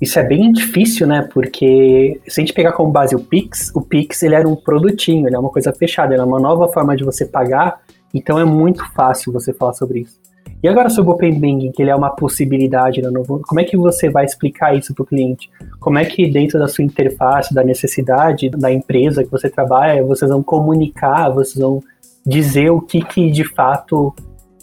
Isso 0.00 0.18
é 0.18 0.22
bem 0.22 0.52
difícil, 0.52 1.06
né? 1.06 1.26
Porque 1.32 2.20
se 2.28 2.38
a 2.38 2.42
gente 2.42 2.52
pegar 2.52 2.72
como 2.72 2.90
base 2.90 3.16
o 3.16 3.20
Pix, 3.20 3.72
o 3.74 3.80
Pix 3.80 4.22
ele 4.22 4.34
era 4.34 4.46
um 4.46 4.54
produtinho, 4.54 5.26
ele 5.26 5.34
é 5.34 5.38
uma 5.38 5.48
coisa 5.48 5.72
fechada, 5.72 6.12
ele 6.12 6.20
é 6.20 6.24
uma 6.24 6.38
nova 6.38 6.68
forma 6.68 6.94
de 6.94 7.02
você 7.02 7.24
pagar, 7.24 7.80
então 8.12 8.38
é 8.38 8.44
muito 8.44 8.84
fácil 8.92 9.32
você 9.32 9.52
falar 9.52 9.72
sobre 9.72 10.00
isso. 10.00 10.18
E 10.62 10.68
agora 10.68 10.88
sobre 10.88 11.10
o 11.10 11.14
Open 11.14 11.34
Banking, 11.34 11.70
que 11.70 11.82
ele 11.82 11.90
é 11.90 11.94
uma 11.94 12.10
possibilidade, 12.10 13.02
né? 13.02 13.10
como 13.26 13.60
é 13.60 13.64
que 13.64 13.76
você 13.76 14.08
vai 14.08 14.24
explicar 14.24 14.74
isso 14.76 14.94
para 14.94 15.02
o 15.02 15.06
cliente? 15.06 15.50
Como 15.78 15.98
é 15.98 16.04
que 16.04 16.28
dentro 16.30 16.58
da 16.58 16.66
sua 16.66 16.82
interface, 16.82 17.54
da 17.54 17.62
necessidade 17.62 18.48
da 18.50 18.72
empresa 18.72 19.22
que 19.22 19.30
você 19.30 19.50
trabalha, 19.50 20.02
vocês 20.02 20.30
vão 20.30 20.42
comunicar, 20.42 21.28
vocês 21.30 21.62
vão 21.62 21.82
dizer 22.24 22.70
o 22.70 22.80
que, 22.80 23.04
que 23.04 23.30
de 23.30 23.44
fato 23.44 24.14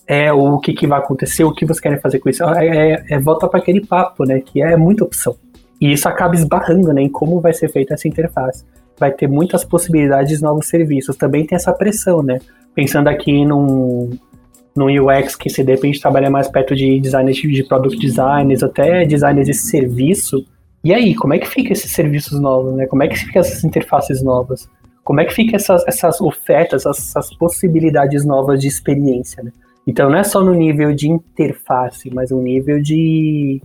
é 0.06 0.34
o 0.34 0.60
que, 0.60 0.74
que 0.74 0.86
vai 0.86 1.00
acontecer, 1.00 1.44
o 1.44 1.54
que 1.54 1.66
vocês 1.66 1.80
querem 1.80 2.00
fazer 2.00 2.20
com 2.20 2.30
isso. 2.30 2.44
É, 2.44 2.94
é, 2.94 3.06
é 3.12 3.20
volta 3.20 3.48
para 3.48 3.60
aquele 3.60 3.86
papo, 3.86 4.26
né? 4.26 4.42
Que 4.42 4.62
é 4.62 4.76
muita 4.76 5.04
opção. 5.04 5.36
E 5.80 5.92
isso 5.92 6.08
acaba 6.08 6.36
esbarrando 6.36 6.92
né, 6.94 7.02
em 7.02 7.10
como 7.10 7.40
vai 7.40 7.54
ser 7.54 7.70
feita 7.70 7.94
essa 7.94 8.08
interface. 8.08 8.66
Vai 9.00 9.12
ter 9.12 9.28
muitas 9.28 9.64
possibilidades 9.64 10.38
de 10.38 10.44
novos 10.44 10.68
serviços. 10.68 11.16
Também 11.16 11.46
tem 11.46 11.56
essa 11.56 11.74
pressão, 11.74 12.22
né? 12.22 12.40
Pensando 12.75 13.08
aqui 13.08 13.46
num, 13.46 14.10
num 14.75 14.88
UX 14.88 15.36
que 15.36 15.50
se 15.50 15.63
de 15.63 15.72
repente 15.72 16.01
trabalha 16.01 16.30
mais 16.30 16.48
perto 16.48 16.75
de 16.75 17.00
designers 17.00 17.38
de 17.38 17.63
product 17.63 18.00
designers, 18.00 18.63
até 18.63 19.06
designers 19.06 19.48
de 19.48 19.53
serviço. 19.53 20.46
E 20.84 20.94
aí, 20.94 21.15
como 21.15 21.34
é 21.34 21.39
que 21.39 21.48
fica 21.48 21.72
esses 21.72 21.92
serviços 21.92 22.39
novos, 22.39 22.75
né? 22.75 22.88
Como 22.88 23.03
é 23.03 23.08
que 23.08 23.18
fica 23.18 23.39
essas 23.39 23.63
interfaces 23.63 24.22
novas? 24.22 24.68
Como 25.03 25.20
é 25.20 25.25
que 25.25 25.34
fica 25.34 25.56
essas, 25.56 25.86
essas 25.88 26.20
ofertas, 26.22 26.86
essas 26.86 27.34
possibilidades 27.36 28.25
novas 28.25 28.60
de 28.60 28.68
experiência, 28.68 29.44
né? 29.44 29.51
Então 29.86 30.10
não 30.10 30.18
é 30.18 30.24
só 30.24 30.42
no 30.42 30.53
nível 30.53 30.94
de 30.94 31.10
interface, 31.10 32.10
mas 32.13 32.32
um 32.32 32.42
nível 32.42 32.82
de, 32.82 33.62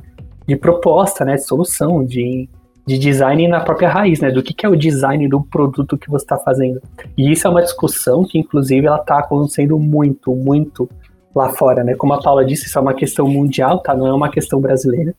de 0.47 0.57
proposta, 0.57 1.25
né, 1.25 1.37
de 1.37 1.45
solução, 1.45 2.05
de, 2.05 2.49
de 2.89 2.99
design 2.99 3.47
na 3.47 3.61
própria 3.61 3.91
raiz, 3.91 4.19
né, 4.19 4.31
do 4.31 4.43
que, 4.43 4.55
que 4.55 4.65
é 4.65 4.69
o 4.69 4.75
design 4.75 5.29
do 5.29 5.43
produto 5.43 5.99
que 5.99 6.09
você 6.09 6.25
está 6.25 6.39
fazendo. 6.39 6.81
E 7.19 7.31
isso 7.31 7.47
é 7.47 7.51
uma 7.51 7.61
discussão 7.61 8.25
que, 8.25 8.39
inclusive, 8.39 8.87
ela 8.87 8.97
está 8.97 9.19
acontecendo 9.19 9.79
muito, 9.79 10.35
muito 10.35 10.89
lá 11.37 11.51
fora, 11.51 11.85
né? 11.85 11.95
Como 11.95 12.15
a 12.15 12.23
Paula 12.23 12.47
disse, 12.47 12.65
isso 12.65 12.79
é 12.79 12.81
uma 12.81 12.95
questão 12.95 13.29
mundial, 13.29 13.81
tá? 13.81 13.95
Não 13.95 14.07
é 14.07 14.13
uma 14.15 14.31
questão 14.31 14.59
brasileira. 14.59 15.15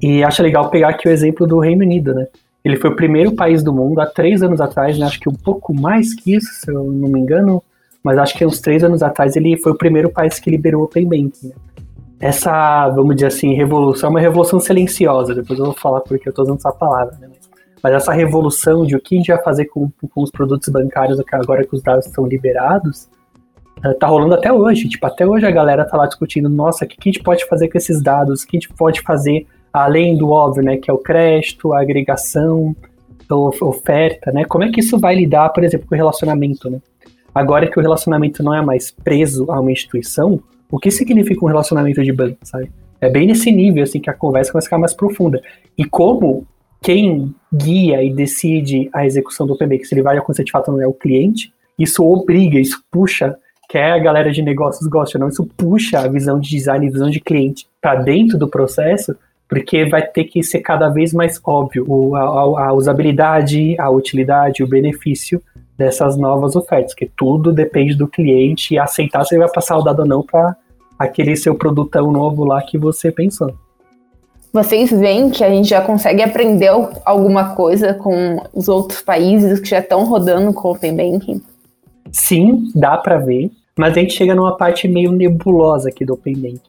E 0.00 0.24
acho 0.24 0.42
legal 0.42 0.70
pegar 0.70 0.88
aqui 0.88 1.06
o 1.06 1.10
exemplo 1.10 1.46
do 1.46 1.58
Reino 1.58 1.82
Unido, 1.82 2.14
né? 2.14 2.26
Ele 2.64 2.76
foi 2.78 2.88
o 2.88 2.96
primeiro 2.96 3.32
país 3.32 3.62
do 3.62 3.70
mundo 3.70 4.00
há 4.00 4.06
três 4.06 4.42
anos 4.42 4.58
atrás, 4.58 4.98
né? 4.98 5.04
acho 5.04 5.20
que 5.20 5.28
um 5.28 5.34
pouco 5.34 5.74
mais 5.74 6.14
que 6.14 6.34
isso, 6.34 6.50
se 6.54 6.70
eu 6.70 6.84
não 6.84 7.10
me 7.10 7.20
engano, 7.20 7.62
mas 8.02 8.16
acho 8.16 8.34
que 8.34 8.46
uns 8.46 8.62
três 8.62 8.82
anos 8.82 9.02
atrás 9.02 9.36
ele 9.36 9.58
foi 9.58 9.72
o 9.72 9.76
primeiro 9.76 10.08
país 10.08 10.38
que 10.38 10.48
liberou 10.48 10.80
o 10.80 10.84
Open 10.86 11.04
Banking. 11.04 11.48
Né? 11.48 11.54
Essa, 12.24 12.88
vamos 12.88 13.16
dizer 13.16 13.26
assim, 13.26 13.52
revolução 13.52 14.08
é 14.08 14.10
uma 14.10 14.20
revolução 14.20 14.58
silenciosa, 14.58 15.34
depois 15.34 15.58
eu 15.58 15.66
vou 15.66 15.74
falar 15.74 16.00
porque 16.00 16.26
eu 16.26 16.30
estou 16.30 16.42
usando 16.42 16.56
essa 16.56 16.72
palavra, 16.72 17.14
né? 17.20 17.28
mas 17.82 17.92
essa 17.92 18.14
revolução 18.14 18.86
de 18.86 18.96
o 18.96 18.98
que 18.98 19.14
a 19.14 19.18
gente 19.18 19.26
vai 19.30 19.42
fazer 19.42 19.66
com, 19.66 19.90
com 20.08 20.22
os 20.22 20.30
produtos 20.30 20.70
bancários 20.70 21.20
agora 21.30 21.66
que 21.66 21.74
os 21.74 21.82
dados 21.82 22.06
estão 22.06 22.26
liberados, 22.26 23.10
uh, 23.84 23.92
tá 24.00 24.06
rolando 24.06 24.32
até 24.32 24.50
hoje. 24.50 24.88
Tipo, 24.88 25.06
até 25.06 25.26
hoje 25.26 25.44
a 25.44 25.50
galera 25.50 25.84
tá 25.84 25.98
lá 25.98 26.06
discutindo, 26.06 26.48
nossa, 26.48 26.86
o 26.86 26.88
que, 26.88 26.96
que 26.96 27.10
a 27.10 27.12
gente 27.12 27.22
pode 27.22 27.44
fazer 27.44 27.68
com 27.68 27.76
esses 27.76 28.02
dados? 28.02 28.42
O 28.42 28.46
que 28.46 28.56
a 28.56 28.60
gente 28.60 28.72
pode 28.72 29.02
fazer 29.02 29.46
além 29.70 30.16
do 30.16 30.30
óbvio, 30.30 30.64
né? 30.64 30.78
Que 30.78 30.90
é 30.90 30.94
o 30.94 30.98
crédito, 30.98 31.74
a 31.74 31.82
agregação, 31.82 32.74
oferta, 33.60 34.32
né? 34.32 34.46
Como 34.46 34.64
é 34.64 34.70
que 34.70 34.80
isso 34.80 34.98
vai 34.98 35.14
lidar, 35.14 35.50
por 35.50 35.62
exemplo, 35.62 35.86
com 35.86 35.94
o 35.94 35.98
relacionamento, 35.98 36.70
né? 36.70 36.80
Agora 37.34 37.70
que 37.70 37.78
o 37.78 37.82
relacionamento 37.82 38.42
não 38.42 38.54
é 38.54 38.62
mais 38.62 38.90
preso 38.90 39.44
a 39.50 39.60
uma 39.60 39.70
instituição, 39.70 40.40
o 40.74 40.78
que 40.80 40.90
significa 40.90 41.44
um 41.44 41.48
relacionamento 41.48 42.02
de 42.02 42.12
banco, 42.12 42.38
sabe? 42.42 42.68
É 43.00 43.08
bem 43.08 43.28
nesse 43.28 43.52
nível, 43.52 43.84
assim, 43.84 44.00
que 44.00 44.10
a 44.10 44.12
conversa 44.12 44.58
a 44.58 44.60
ficar 44.60 44.76
mais 44.76 44.92
profunda. 44.92 45.40
E 45.78 45.84
como 45.84 46.44
quem 46.82 47.32
guia 47.54 48.02
e 48.02 48.12
decide 48.12 48.90
a 48.92 49.06
execução 49.06 49.46
do 49.46 49.56
se 49.56 49.94
ele 49.94 50.02
vai 50.02 50.18
acontecer 50.18 50.42
de 50.42 50.50
fato 50.50 50.72
não 50.72 50.82
é 50.82 50.86
o 50.88 50.92
cliente, 50.92 51.54
isso 51.78 52.04
obriga, 52.04 52.58
isso 52.58 52.82
puxa, 52.90 53.36
quer 53.68 53.92
a 53.92 53.98
galera 54.00 54.32
de 54.32 54.42
negócios 54.42 54.88
goste 54.88 55.16
ou 55.16 55.20
não, 55.20 55.28
isso 55.28 55.48
puxa 55.56 56.00
a 56.00 56.08
visão 56.08 56.40
de 56.40 56.50
design 56.50 56.84
e 56.84 56.90
visão 56.90 57.08
de 57.08 57.20
cliente 57.20 57.68
para 57.80 57.94
dentro 58.02 58.36
do 58.36 58.48
processo, 58.48 59.14
porque 59.48 59.84
vai 59.84 60.04
ter 60.04 60.24
que 60.24 60.42
ser 60.42 60.58
cada 60.58 60.88
vez 60.88 61.14
mais 61.14 61.40
óbvio 61.44 62.16
a, 62.16 62.20
a, 62.20 62.68
a 62.68 62.72
usabilidade, 62.72 63.76
a 63.78 63.88
utilidade, 63.90 64.64
o 64.64 64.66
benefício 64.66 65.40
dessas 65.78 66.16
novas 66.16 66.56
ofertas, 66.56 66.94
que 66.94 67.06
tudo 67.06 67.52
depende 67.52 67.94
do 67.94 68.08
cliente 68.08 68.74
e 68.74 68.78
aceitar 68.78 69.24
se 69.24 69.36
ele 69.36 69.44
vai 69.44 69.52
passar 69.52 69.78
o 69.78 69.82
dado 69.82 70.00
ou 70.00 70.06
não 70.06 70.20
para 70.20 70.56
aquele 70.98 71.36
seu 71.36 71.54
produtão 71.54 72.10
novo 72.10 72.44
lá 72.44 72.62
que 72.62 72.78
você 72.78 73.10
pensou. 73.10 73.54
Vocês 74.52 74.90
veem 74.90 75.30
que 75.30 75.42
a 75.42 75.50
gente 75.50 75.68
já 75.68 75.80
consegue 75.80 76.22
aprender 76.22 76.70
alguma 77.04 77.56
coisa 77.56 77.92
com 77.92 78.40
os 78.54 78.68
outros 78.68 79.00
países 79.00 79.58
que 79.58 79.68
já 79.68 79.80
estão 79.80 80.04
rodando 80.04 80.52
com 80.52 80.68
o 80.68 80.72
Open 80.72 80.96
Banking? 80.96 81.42
Sim, 82.12 82.70
dá 82.72 82.96
para 82.96 83.18
ver, 83.18 83.50
mas 83.76 83.96
a 83.96 84.00
gente 84.00 84.12
chega 84.12 84.32
numa 84.32 84.56
parte 84.56 84.86
meio 84.86 85.10
nebulosa 85.10 85.88
aqui 85.88 86.04
do 86.04 86.14
Open 86.14 86.34
Banking. 86.34 86.60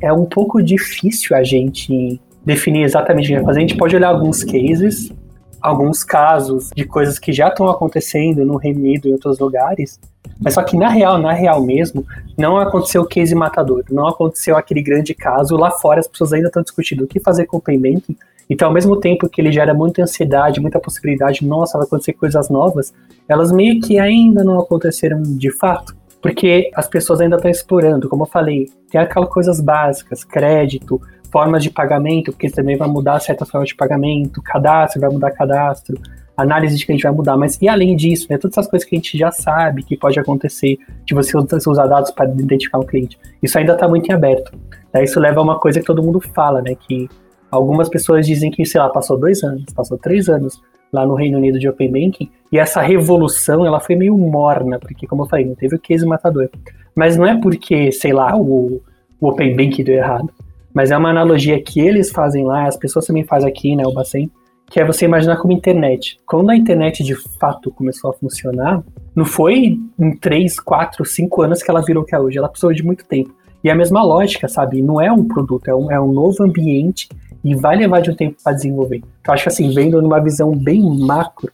É 0.00 0.12
um 0.12 0.24
pouco 0.24 0.60
difícil 0.60 1.36
a 1.36 1.44
gente 1.44 2.20
definir 2.44 2.82
exatamente 2.82 3.26
o 3.26 3.28
que 3.28 3.34
vai 3.36 3.44
fazer. 3.44 3.58
A 3.58 3.62
gente 3.62 3.76
pode 3.76 3.94
olhar 3.94 4.08
alguns 4.08 4.42
cases, 4.42 5.12
alguns 5.60 6.02
casos 6.02 6.70
de 6.74 6.84
coisas 6.84 7.18
que 7.18 7.32
já 7.32 7.48
estão 7.48 7.68
acontecendo 7.68 8.44
no 8.44 8.56
Reino 8.56 8.80
Unido 8.80 9.08
e 9.08 9.12
outros 9.12 9.38
lugares, 9.38 10.00
mas 10.40 10.54
só 10.54 10.62
que 10.62 10.76
na 10.76 10.88
real, 10.88 11.18
na 11.18 11.32
real 11.32 11.62
mesmo, 11.62 12.06
não 12.36 12.58
aconteceu 12.58 13.02
o 13.02 13.06
case 13.06 13.34
matador, 13.34 13.84
não 13.90 14.06
aconteceu 14.06 14.56
aquele 14.56 14.82
grande 14.82 15.14
caso. 15.14 15.56
Lá 15.56 15.70
fora 15.70 16.00
as 16.00 16.08
pessoas 16.08 16.32
ainda 16.32 16.48
estão 16.48 16.62
discutindo 16.62 17.04
o 17.04 17.06
que 17.06 17.20
fazer 17.20 17.46
com 17.46 17.58
o 17.58 17.62
Banking, 17.62 18.16
então, 18.50 18.66
ao 18.66 18.74
mesmo 18.74 18.96
tempo 18.96 19.28
que 19.28 19.40
ele 19.40 19.52
gera 19.52 19.72
muita 19.72 20.02
ansiedade, 20.02 20.60
muita 20.60 20.80
possibilidade, 20.80 21.46
nossa, 21.46 21.78
vai 21.78 21.86
acontecer 21.86 22.14
coisas 22.14 22.50
novas, 22.50 22.92
elas 23.28 23.52
meio 23.52 23.80
que 23.80 23.96
ainda 23.96 24.42
não 24.42 24.58
aconteceram 24.58 25.22
de 25.22 25.52
fato, 25.52 25.94
porque 26.20 26.68
as 26.74 26.88
pessoas 26.88 27.20
ainda 27.20 27.36
estão 27.36 27.48
explorando. 27.48 28.08
Como 28.08 28.24
eu 28.24 28.26
falei, 28.26 28.68
tem 28.90 29.00
aquelas 29.00 29.28
coisas 29.28 29.60
básicas, 29.60 30.24
crédito, 30.24 31.00
formas 31.30 31.62
de 31.62 31.70
pagamento, 31.70 32.32
porque 32.32 32.50
também 32.50 32.76
vai 32.76 32.88
mudar 32.88 33.20
certas 33.20 33.48
formas 33.48 33.68
de 33.68 33.74
pagamento, 33.74 34.42
cadastro, 34.42 35.00
vai 35.00 35.10
mudar 35.10 35.30
cadastro, 35.30 35.98
análise 36.36 36.76
de 36.76 36.86
cliente 36.86 37.02
vai 37.02 37.12
mudar, 37.12 37.36
mas 37.36 37.58
e 37.60 37.68
além 37.68 37.94
disso, 37.94 38.26
né, 38.30 38.38
todas 38.38 38.56
essas 38.56 38.70
coisas 38.70 38.88
que 38.88 38.94
a 38.94 38.98
gente 38.98 39.16
já 39.16 39.30
sabe 39.30 39.82
que 39.82 39.96
pode 39.96 40.18
acontecer, 40.18 40.78
de 41.04 41.14
você 41.14 41.36
usar 41.36 41.86
dados 41.86 42.10
para 42.10 42.30
identificar 42.30 42.78
um 42.78 42.84
cliente, 42.84 43.18
isso 43.42 43.58
ainda 43.58 43.74
está 43.74 43.86
muito 43.86 44.08
em 44.08 44.12
aberto. 44.12 44.52
Isso 44.94 45.20
leva 45.20 45.38
a 45.38 45.42
uma 45.42 45.58
coisa 45.58 45.78
que 45.78 45.86
todo 45.86 46.02
mundo 46.02 46.20
fala, 46.20 46.60
né, 46.60 46.74
que 46.74 47.08
Algumas 47.50 47.88
pessoas 47.88 48.26
dizem 48.26 48.50
que, 48.50 48.64
sei 48.64 48.80
lá, 48.80 48.88
passou 48.88 49.18
dois 49.18 49.42
anos, 49.42 49.64
passou 49.74 49.98
três 49.98 50.28
anos 50.28 50.62
lá 50.92 51.04
no 51.04 51.14
Reino 51.14 51.38
Unido 51.38 51.58
de 51.58 51.68
Open 51.68 51.90
Banking, 51.90 52.30
e 52.52 52.58
essa 52.58 52.80
revolução, 52.80 53.66
ela 53.66 53.80
foi 53.80 53.96
meio 53.96 54.16
morna, 54.16 54.78
porque, 54.78 55.06
como 55.06 55.24
eu 55.24 55.28
falei, 55.28 55.44
não 55.44 55.54
teve 55.54 55.74
o 55.74 55.78
case 55.78 56.06
matador. 56.06 56.48
Mas 56.94 57.16
não 57.16 57.26
é 57.26 57.40
porque, 57.40 57.90
sei 57.90 58.12
lá, 58.12 58.36
o, 58.36 58.80
o 59.20 59.28
Open 59.28 59.56
Banking 59.56 59.84
deu 59.84 59.96
errado, 59.96 60.30
mas 60.74 60.90
é 60.90 60.96
uma 60.96 61.10
analogia 61.10 61.60
que 61.62 61.80
eles 61.80 62.10
fazem 62.10 62.44
lá, 62.44 62.66
as 62.66 62.76
pessoas 62.76 63.06
também 63.06 63.24
fazem 63.24 63.48
aqui, 63.48 63.74
né, 63.74 63.84
o 63.86 63.92
Bacen, 63.92 64.30
que 64.70 64.78
é 64.78 64.84
você 64.84 65.04
imaginar 65.04 65.36
como 65.36 65.52
internet. 65.52 66.16
Quando 66.24 66.50
a 66.50 66.56
internet 66.56 67.02
de 67.02 67.16
fato 67.38 67.72
começou 67.72 68.10
a 68.10 68.12
funcionar, 68.12 68.82
não 69.14 69.24
foi 69.24 69.78
em 69.98 70.16
3, 70.16 70.60
4, 70.60 71.04
5 71.04 71.42
anos 71.42 71.62
que 71.62 71.70
ela 71.70 71.82
virou 71.82 72.04
o 72.04 72.06
que 72.06 72.14
é 72.14 72.20
hoje, 72.20 72.38
ela 72.38 72.48
precisou 72.48 72.72
de 72.72 72.84
muito 72.84 73.04
tempo. 73.04 73.34
E 73.62 73.68
a 73.68 73.74
mesma 73.74 74.02
lógica, 74.02 74.48
sabe? 74.48 74.80
Não 74.80 75.00
é 75.00 75.12
um 75.12 75.26
produto, 75.26 75.68
é 75.68 75.74
um, 75.74 75.90
é 75.90 76.00
um 76.00 76.12
novo 76.12 76.42
ambiente 76.42 77.08
e 77.44 77.54
vai 77.54 77.76
levar 77.76 78.00
de 78.00 78.10
um 78.10 78.14
tempo 78.14 78.36
para 78.42 78.52
desenvolver. 78.52 78.98
Então, 78.98 79.32
eu 79.32 79.34
acho 79.34 79.42
que 79.42 79.48
assim, 79.48 79.70
vendo 79.74 80.00
numa 80.00 80.20
visão 80.20 80.54
bem 80.56 80.82
macro, 81.00 81.52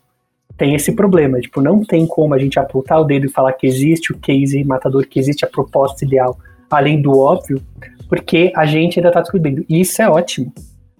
tem 0.57 0.75
esse 0.75 0.93
problema. 0.93 1.40
Tipo, 1.40 1.61
não 1.61 1.85
tem 1.85 2.07
como 2.07 2.35
a 2.35 2.38
gente 2.38 2.59
apontar 2.59 3.01
o 3.01 3.05
dedo 3.05 3.27
e 3.27 3.31
falar 3.31 3.53
que 3.55 3.67
existe 3.67 4.12
o 4.12 4.19
case 4.19 4.62
matador, 4.62 5.07
que 5.07 5.19
existe 5.19 5.45
a 5.45 5.49
proposta 5.49 6.05
ideal, 6.05 6.38
além 6.71 7.01
do 7.01 7.19
óbvio, 7.19 7.62
porque 8.09 8.53
a 8.57 8.66
gente 8.66 8.99
ainda 8.99 9.09
está 9.09 9.21
descobrindo. 9.21 9.64
E 9.69 9.81
isso 9.81 10.01
é 10.01 10.09
ótimo, 10.09 10.53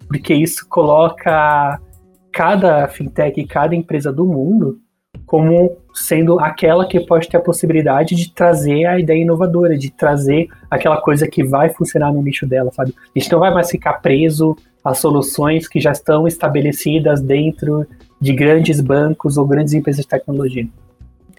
porque 0.07 0.33
isso 0.33 0.67
coloca 0.67 1.79
cada 2.31 2.87
fintech, 2.87 3.43
cada 3.45 3.75
empresa 3.75 4.11
do 4.11 4.25
mundo 4.25 4.79
como 5.25 5.75
sendo 5.93 6.39
aquela 6.39 6.87
que 6.87 6.99
pode 6.99 7.27
ter 7.27 7.37
a 7.37 7.41
possibilidade 7.41 8.15
de 8.15 8.31
trazer 8.31 8.85
a 8.85 8.99
ideia 8.99 9.21
inovadora, 9.21 9.77
de 9.77 9.91
trazer 9.91 10.47
aquela 10.69 11.01
coisa 11.01 11.27
que 11.27 11.43
vai 11.43 11.69
funcionar 11.69 12.13
no 12.13 12.21
nicho 12.21 12.45
dela, 12.45 12.71
sabe? 12.71 12.93
A 12.97 13.19
gente 13.19 13.31
não 13.31 13.39
vai 13.39 13.53
mais 13.53 13.69
ficar 13.69 13.93
preso 13.95 14.55
as 14.83 14.99
soluções 14.99 15.67
que 15.67 15.81
já 15.81 15.91
estão 15.91 16.27
estabelecidas 16.27 17.19
dentro 17.19 17.85
de 18.21 18.31
grandes 18.31 18.79
bancos 18.79 19.37
ou 19.37 19.45
grandes 19.45 19.73
empresas 19.73 20.03
de 20.03 20.07
tecnologia 20.07 20.67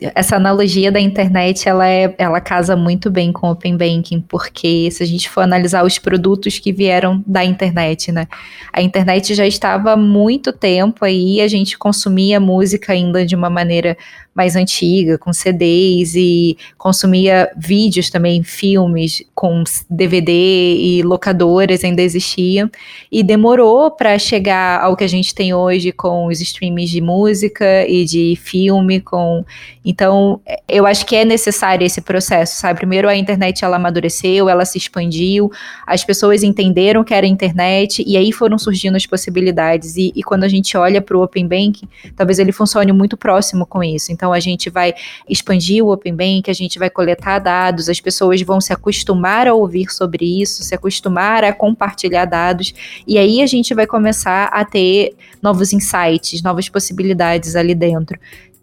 essa 0.01 0.37
analogia 0.37 0.93
da 0.93 1.01
internet 1.01 1.69
ela, 1.69 1.89
é, 1.89 2.15
ela 2.19 2.41
casa 2.41 2.77
muito 2.77 3.11
bem 3.11 3.33
com 3.33 3.49
o 3.49 3.51
Open 3.51 3.77
Banking, 3.77 4.21
porque 4.21 4.91
se 4.91 5.03
a 5.03 5.07
gente 5.07 5.29
for 5.29 5.41
analisar 5.41 5.85
os 5.85 5.99
produtos 5.99 6.59
que 6.59 6.73
vieram 6.73 7.23
da 7.27 7.45
internet, 7.45 8.13
né? 8.13 8.27
A 8.73 8.81
internet 8.81 9.35
já 9.35 9.47
estava 9.47 9.93
há 9.93 9.97
muito 9.97 10.53
tempo 10.53 11.05
aí, 11.05 11.41
a 11.41 11.49
gente 11.49 11.77
consumia 11.77 12.39
música 12.39 12.93
ainda 12.93 13.27
de 13.27 13.35
uma 13.35 13.51
maneira 13.51 13.97
mais 14.39 14.55
antiga, 14.55 15.19
com 15.19 15.33
CDs 15.33 16.15
e 16.15 16.57
consumia 16.79 17.51
vídeos 17.57 18.09
também, 18.09 18.45
filmes 18.45 19.25
com 19.35 19.65
DVD 19.91 20.33
e 20.33 21.03
locadoras 21.03 21.83
ainda 21.83 22.01
existiam. 22.01 22.71
E 23.11 23.25
demorou 23.25 23.91
para 23.91 24.17
chegar 24.17 24.81
ao 24.81 24.97
que 24.97 25.03
a 25.03 25.09
gente 25.09 25.35
tem 25.35 25.53
hoje 25.53 25.91
com 25.91 26.27
os 26.27 26.41
streams 26.41 26.89
de 26.89 27.01
música 27.01 27.85
e 27.89 28.05
de 28.05 28.37
filme, 28.37 29.01
com 29.01 29.45
então, 29.89 30.39
eu 30.69 30.85
acho 30.85 31.07
que 31.07 31.17
é 31.17 31.25
necessário 31.25 31.83
esse 31.83 32.03
processo, 32.03 32.61
sabe? 32.61 32.79
Primeiro 32.79 33.09
a 33.09 33.17
internet 33.17 33.65
ela 33.65 33.77
amadureceu, 33.77 34.47
ela 34.47 34.67
se 34.67 34.77
expandiu, 34.77 35.51
as 35.87 36.05
pessoas 36.05 36.43
entenderam 36.43 37.03
que 37.03 37.15
era 37.15 37.27
internet 37.27 38.05
e 38.07 38.15
aí 38.15 38.31
foram 38.31 38.59
surgindo 38.59 38.97
as 38.97 39.07
possibilidades. 39.07 39.97
E, 39.97 40.13
e 40.15 40.23
quando 40.23 40.45
a 40.45 40.49
gente 40.49 40.77
olha 40.77 41.01
para 41.01 41.17
o 41.17 41.23
Open 41.23 41.49
Banking, 41.49 41.89
talvez 42.15 42.39
ele 42.39 42.53
funcione 42.53 42.93
muito 42.93 43.17
próximo 43.17 43.65
com 43.65 43.83
isso. 43.83 44.13
Então, 44.13 44.28
a 44.33 44.41
gente 44.41 44.71
vai 44.71 44.95
expandir 45.29 45.85
o 45.85 45.93
Open 45.93 46.15
Bank, 46.15 46.51
a 46.51 46.55
gente 46.55 46.79
vai 46.79 46.91
coletar 46.91 47.39
dados, 47.39 47.89
as 47.89 48.01
pessoas 48.01 48.41
vão 48.43 48.61
se 48.61 48.73
acostumar 48.73 49.47
a 49.47 49.55
ouvir 49.55 49.91
sobre 49.93 50.41
isso, 50.41 50.63
se 50.63 50.75
acostumar 50.75 51.45
a 51.45 51.53
compartilhar 51.53 52.25
dados, 52.25 52.75
e 53.07 53.19
aí 53.19 53.43
a 53.43 53.47
gente 53.47 53.75
vai 53.75 53.87
começar 53.87 54.47
a 54.47 54.65
ter 54.65 55.15
novos 55.43 55.73
insights, 55.73 56.43
novas 56.43 56.69
possibilidades 56.69 57.57
ali 57.57 57.75
dentro. 57.75 58.19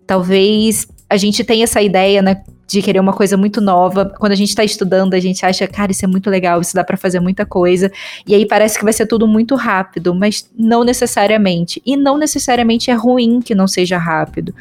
Talvez 0.05 0.87
a 1.09 1.17
gente 1.17 1.43
tem 1.43 1.63
essa 1.63 1.81
ideia, 1.81 2.21
né, 2.21 2.41
de 2.67 2.81
querer 2.81 2.99
uma 2.99 3.13
coisa 3.13 3.37
muito 3.37 3.61
nova. 3.61 4.11
Quando 4.17 4.31
a 4.31 4.35
gente 4.35 4.49
está 4.49 4.63
estudando, 4.63 5.13
a 5.13 5.19
gente 5.19 5.45
acha, 5.45 5.67
cara, 5.67 5.91
isso 5.91 6.03
é 6.03 6.07
muito 6.07 6.29
legal, 6.29 6.59
isso 6.61 6.73
dá 6.73 6.83
para 6.83 6.97
fazer 6.97 7.19
muita 7.19 7.45
coisa. 7.45 7.91
E 8.27 8.33
aí 8.33 8.45
parece 8.45 8.77
que 8.77 8.83
vai 8.83 8.93
ser 8.93 9.05
tudo 9.05 9.27
muito 9.27 9.55
rápido, 9.55 10.13
mas 10.15 10.49
não 10.57 10.83
necessariamente. 10.83 11.81
E 11.85 11.95
não 11.95 12.17
necessariamente 12.17 12.89
é 12.89 12.93
ruim 12.93 13.39
que 13.39 13.53
não 13.53 13.67
seja 13.67 13.97
rápido. 13.97 14.53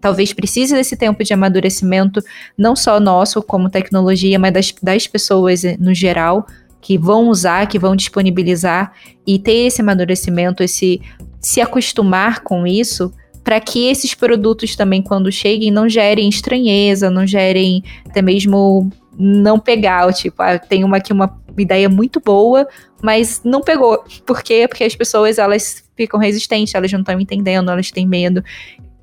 Talvez 0.00 0.32
precise 0.32 0.74
desse 0.74 0.96
tempo 0.96 1.22
de 1.24 1.32
amadurecimento, 1.32 2.22
não 2.56 2.76
só 2.76 3.00
nosso 3.00 3.42
como 3.42 3.70
tecnologia, 3.70 4.38
mas 4.38 4.52
das, 4.52 4.74
das 4.82 5.06
pessoas 5.06 5.62
no 5.78 5.94
geral 5.94 6.46
que 6.80 6.96
vão 6.96 7.28
usar, 7.28 7.66
que 7.66 7.78
vão 7.78 7.96
disponibilizar 7.96 8.92
e 9.26 9.38
ter 9.38 9.66
esse 9.66 9.80
amadurecimento, 9.80 10.62
esse 10.62 11.00
se 11.40 11.60
acostumar 11.60 12.40
com 12.40 12.66
isso 12.66 13.12
para 13.42 13.60
que 13.60 13.88
esses 13.88 14.14
produtos 14.14 14.76
também, 14.76 15.02
quando 15.02 15.32
cheguem, 15.32 15.70
não 15.70 15.88
gerem 15.88 16.28
estranheza, 16.28 17.10
não 17.10 17.26
gerem 17.26 17.82
até 18.06 18.20
mesmo 18.20 18.90
não 19.18 19.58
pegar. 19.58 20.12
Tipo, 20.12 20.42
ah, 20.42 20.58
tem 20.58 20.84
uma 20.84 20.98
aqui 20.98 21.12
uma 21.12 21.40
ideia 21.56 21.88
muito 21.88 22.20
boa, 22.20 22.68
mas 23.02 23.40
não 23.44 23.62
pegou. 23.62 24.04
Por 24.26 24.42
quê? 24.42 24.66
Porque 24.68 24.84
as 24.84 24.94
pessoas 24.94 25.38
elas 25.38 25.82
ficam 25.96 26.20
resistentes, 26.20 26.74
elas 26.74 26.92
não 26.92 27.00
estão 27.00 27.18
entendendo, 27.18 27.70
elas 27.70 27.90
têm 27.90 28.06
medo. 28.06 28.44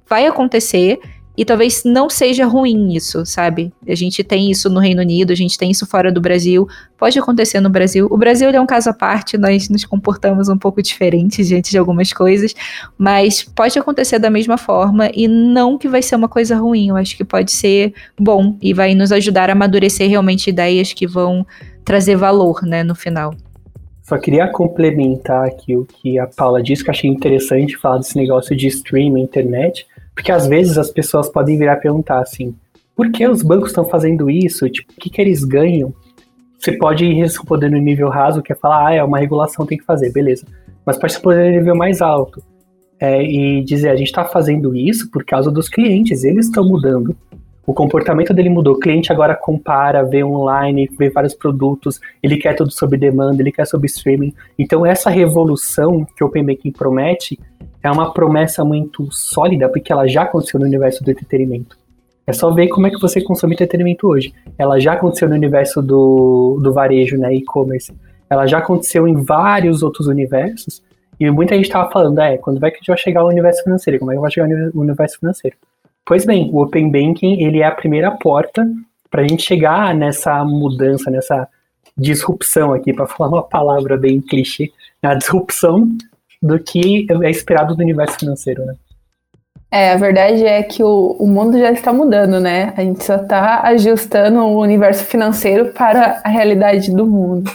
Vai 0.07 0.27
acontecer, 0.27 0.99
e 1.37 1.43
talvez 1.43 1.83
não 1.83 2.09
seja 2.09 2.45
ruim 2.45 2.93
isso, 2.93 3.25
sabe? 3.25 3.73
A 3.87 3.95
gente 3.95 4.23
tem 4.23 4.49
isso 4.49 4.69
no 4.69 4.79
Reino 4.79 5.01
Unido, 5.01 5.33
a 5.33 5.35
gente 5.35 5.57
tem 5.57 5.69
isso 5.69 5.85
fora 5.85 6.11
do 6.11 6.21
Brasil, 6.21 6.67
pode 6.97 7.19
acontecer 7.19 7.59
no 7.59 7.69
Brasil. 7.69 8.07
O 8.09 8.17
Brasil 8.17 8.49
é 8.49 8.61
um 8.61 8.65
caso 8.65 8.89
à 8.89 8.93
parte, 8.93 9.37
nós 9.37 9.67
nos 9.67 9.83
comportamos 9.83 10.47
um 10.47 10.57
pouco 10.57 10.81
diferente 10.81 11.43
diante 11.43 11.71
de 11.71 11.77
algumas 11.77 12.13
coisas, 12.13 12.55
mas 12.97 13.43
pode 13.43 13.77
acontecer 13.77 14.17
da 14.17 14.29
mesma 14.29 14.57
forma 14.57 15.09
e 15.13 15.27
não 15.27 15.77
que 15.77 15.89
vai 15.89 16.01
ser 16.01 16.15
uma 16.15 16.29
coisa 16.29 16.55
ruim, 16.55 16.89
eu 16.89 16.95
acho 16.95 17.17
que 17.17 17.25
pode 17.25 17.51
ser 17.51 17.93
bom 18.17 18.57
e 18.61 18.73
vai 18.73 18.95
nos 18.95 19.11
ajudar 19.11 19.49
a 19.49 19.53
amadurecer 19.53 20.09
realmente 20.09 20.49
ideias 20.49 20.93
que 20.93 21.05
vão 21.05 21.45
trazer 21.83 22.15
valor, 22.15 22.63
né, 22.63 22.83
no 22.83 22.95
final. 22.95 23.33
Só 24.03 24.17
queria 24.17 24.47
complementar 24.47 25.47
aqui 25.47 25.75
o 25.75 25.83
que 25.83 26.19
a 26.19 26.27
Paula 26.27 26.61
disse, 26.61 26.83
que 26.83 26.91
achei 26.91 27.09
interessante 27.09 27.75
falar 27.75 27.97
desse 27.97 28.15
negócio 28.15 28.55
de 28.55 28.67
streaming, 28.67 29.23
internet, 29.23 29.85
porque 30.15 30.31
às 30.31 30.47
vezes 30.47 30.77
as 30.77 30.89
pessoas 30.89 31.29
podem 31.29 31.57
virar 31.57 31.75
perguntar 31.75 32.19
assim, 32.19 32.55
por 32.95 33.11
que 33.11 33.27
os 33.27 33.43
bancos 33.43 33.69
estão 33.69 33.83
fazendo 33.83 34.29
isso? 34.29 34.69
Tipo, 34.69 34.93
o 34.93 34.95
que, 34.95 35.09
que 35.09 35.21
eles 35.21 35.43
ganham? 35.43 35.93
Você 36.57 36.71
pode 36.71 37.11
responder 37.13 37.69
no 37.69 37.77
nível 37.77 38.07
raso, 38.09 38.41
que 38.41 38.53
é 38.53 38.55
falar, 38.55 38.87
ah, 38.87 38.93
é 38.93 39.03
uma 39.03 39.19
regulação, 39.19 39.65
tem 39.65 39.77
que 39.77 39.83
fazer, 39.83 40.11
beleza. 40.13 40.47
Mas 40.85 40.97
pode 40.97 41.13
responder 41.13 41.51
no 41.51 41.57
nível 41.59 41.75
mais 41.75 42.01
alto. 42.01 42.41
É, 42.97 43.21
e 43.21 43.61
dizer, 43.61 43.89
a 43.89 43.95
gente 43.95 44.07
está 44.07 44.23
fazendo 44.23 44.73
isso 44.73 45.11
por 45.11 45.25
causa 45.25 45.51
dos 45.51 45.67
clientes, 45.67 46.23
eles 46.23 46.45
estão 46.45 46.63
mudando. 46.63 47.13
O 47.67 47.73
comportamento 47.73 48.33
dele 48.33 48.47
mudou. 48.47 48.75
O 48.75 48.79
cliente 48.79 49.11
agora 49.11 49.35
compara, 49.35 50.03
vê 50.03 50.23
online, 50.23 50.89
vê 50.97 51.09
vários 51.09 51.33
produtos, 51.33 51.99
ele 52.23 52.37
quer 52.37 52.53
tudo 52.53 52.71
sob 52.71 52.95
demanda, 52.95 53.41
ele 53.41 53.51
quer 53.51 53.65
sob 53.65 53.85
streaming. 53.85 54.33
Então 54.57 54.85
essa 54.85 55.09
revolução 55.09 56.05
que 56.15 56.23
o 56.23 56.27
Open 56.27 56.45
Banking 56.45 56.71
promete 56.71 57.37
é 57.85 57.91
uma 57.91 58.11
promessa 58.11 58.65
muito 58.65 59.07
sólida, 59.11 59.69
porque 59.69 59.93
ela 59.93 60.07
já 60.07 60.23
aconteceu 60.23 60.59
no 60.59 60.65
universo 60.65 61.03
do 61.03 61.11
entretenimento. 61.11 61.77
É 62.25 62.33
só 62.33 62.51
ver 62.51 62.67
como 62.69 62.87
é 62.87 62.89
que 62.89 62.99
você 62.99 63.21
consome 63.21 63.53
entretenimento 63.53 64.07
hoje. 64.07 64.33
Ela 64.57 64.79
já 64.79 64.93
aconteceu 64.93 65.29
no 65.29 65.35
universo 65.35 65.83
do, 65.83 66.59
do 66.63 66.73
varejo, 66.73 67.15
né, 67.15 67.31
e-commerce. 67.35 67.93
Ela 68.27 68.47
já 68.47 68.57
aconteceu 68.57 69.07
em 69.07 69.23
vários 69.23 69.83
outros 69.83 70.07
universos. 70.07 70.81
E 71.19 71.29
muita 71.29 71.53
gente 71.53 71.65
estava 71.65 71.91
falando, 71.91 72.19
é, 72.21 72.37
quando 72.37 72.59
vai 72.59 72.71
que 72.71 72.77
a 72.77 72.79
gente 72.79 72.87
vai 72.87 72.97
chegar 72.97 73.21
ao 73.21 73.27
universo 73.27 73.63
financeiro? 73.63 73.99
Como 73.99 74.11
é 74.11 74.15
que 74.15 74.21
vai 74.21 74.31
chegar 74.31 74.47
ao 74.47 74.81
universo 74.81 75.19
financeiro? 75.19 75.55
Pois 76.03 76.25
bem, 76.25 76.49
o 76.51 76.63
Open 76.63 76.89
Banking, 76.89 77.39
ele 77.39 77.59
é 77.59 77.67
a 77.67 77.71
primeira 77.71 78.09
porta 78.09 78.67
para 79.11 79.21
a 79.21 79.27
gente 79.27 79.43
chegar 79.43 79.93
nessa 79.93 80.43
mudança, 80.43 81.11
nessa 81.11 81.47
disrupção 81.95 82.73
aqui, 82.73 82.91
para 82.91 83.05
falar 83.05 83.29
uma 83.29 83.43
palavra 83.43 83.95
bem 83.95 84.19
clichê, 84.19 84.71
a 85.03 85.13
disrupção 85.13 85.87
do 86.45 86.59
que 86.59 87.07
é 87.23 87.29
esperado 87.29 87.75
do 87.75 87.81
universo 87.81 88.19
financeiro, 88.19 88.65
né? 88.65 88.75
É, 89.71 89.91
a 89.91 89.97
verdade 89.97 90.45
é 90.45 90.61
que 90.63 90.83
o, 90.83 91.17
o 91.19 91.27
mundo 91.27 91.57
já 91.57 91.71
está 91.71 91.91
mudando, 91.91 92.39
né? 92.39 92.73
A 92.77 92.81
gente 92.81 93.03
só 93.03 93.15
está 93.15 93.61
ajustando 93.63 94.39
o 94.39 94.61
universo 94.61 95.03
financeiro 95.03 95.73
para 95.73 96.21
a 96.23 96.29
realidade 96.29 96.91
do 96.91 97.05
mundo. 97.05 97.51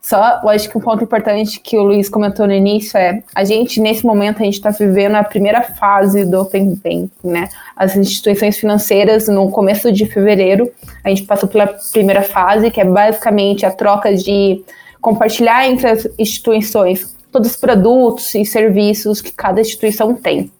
Só, 0.00 0.40
eu 0.42 0.48
acho 0.48 0.68
que 0.68 0.76
um 0.76 0.80
ponto 0.80 1.04
importante 1.04 1.60
que 1.60 1.78
o 1.78 1.82
Luiz 1.82 2.08
comentou 2.08 2.46
no 2.46 2.52
início 2.52 2.98
é, 2.98 3.22
a 3.34 3.44
gente, 3.44 3.80
nesse 3.80 4.04
momento, 4.04 4.42
a 4.42 4.44
gente 4.44 4.54
está 4.54 4.70
vivendo 4.70 5.14
a 5.14 5.24
primeira 5.24 5.62
fase 5.62 6.24
do 6.24 6.40
Open 6.40 6.74
Banking, 6.74 7.08
né? 7.22 7.48
As 7.76 7.96
instituições 7.96 8.58
financeiras, 8.58 9.28
no 9.28 9.50
começo 9.50 9.92
de 9.92 10.04
fevereiro, 10.06 10.70
a 11.02 11.08
gente 11.08 11.22
passou 11.22 11.48
pela 11.48 11.68
primeira 11.92 12.22
fase, 12.22 12.70
que 12.70 12.80
é 12.80 12.84
basicamente 12.84 13.64
a 13.64 13.70
troca 13.70 14.14
de 14.14 14.62
compartilhar 15.00 15.68
entre 15.68 15.88
as 15.88 16.08
instituições 16.18 17.14
todos 17.34 17.50
os 17.50 17.56
produtos 17.56 18.32
e 18.36 18.44
serviços 18.44 19.20
que 19.20 19.32
cada 19.32 19.60
instituição 19.60 20.14
tem 20.14 20.52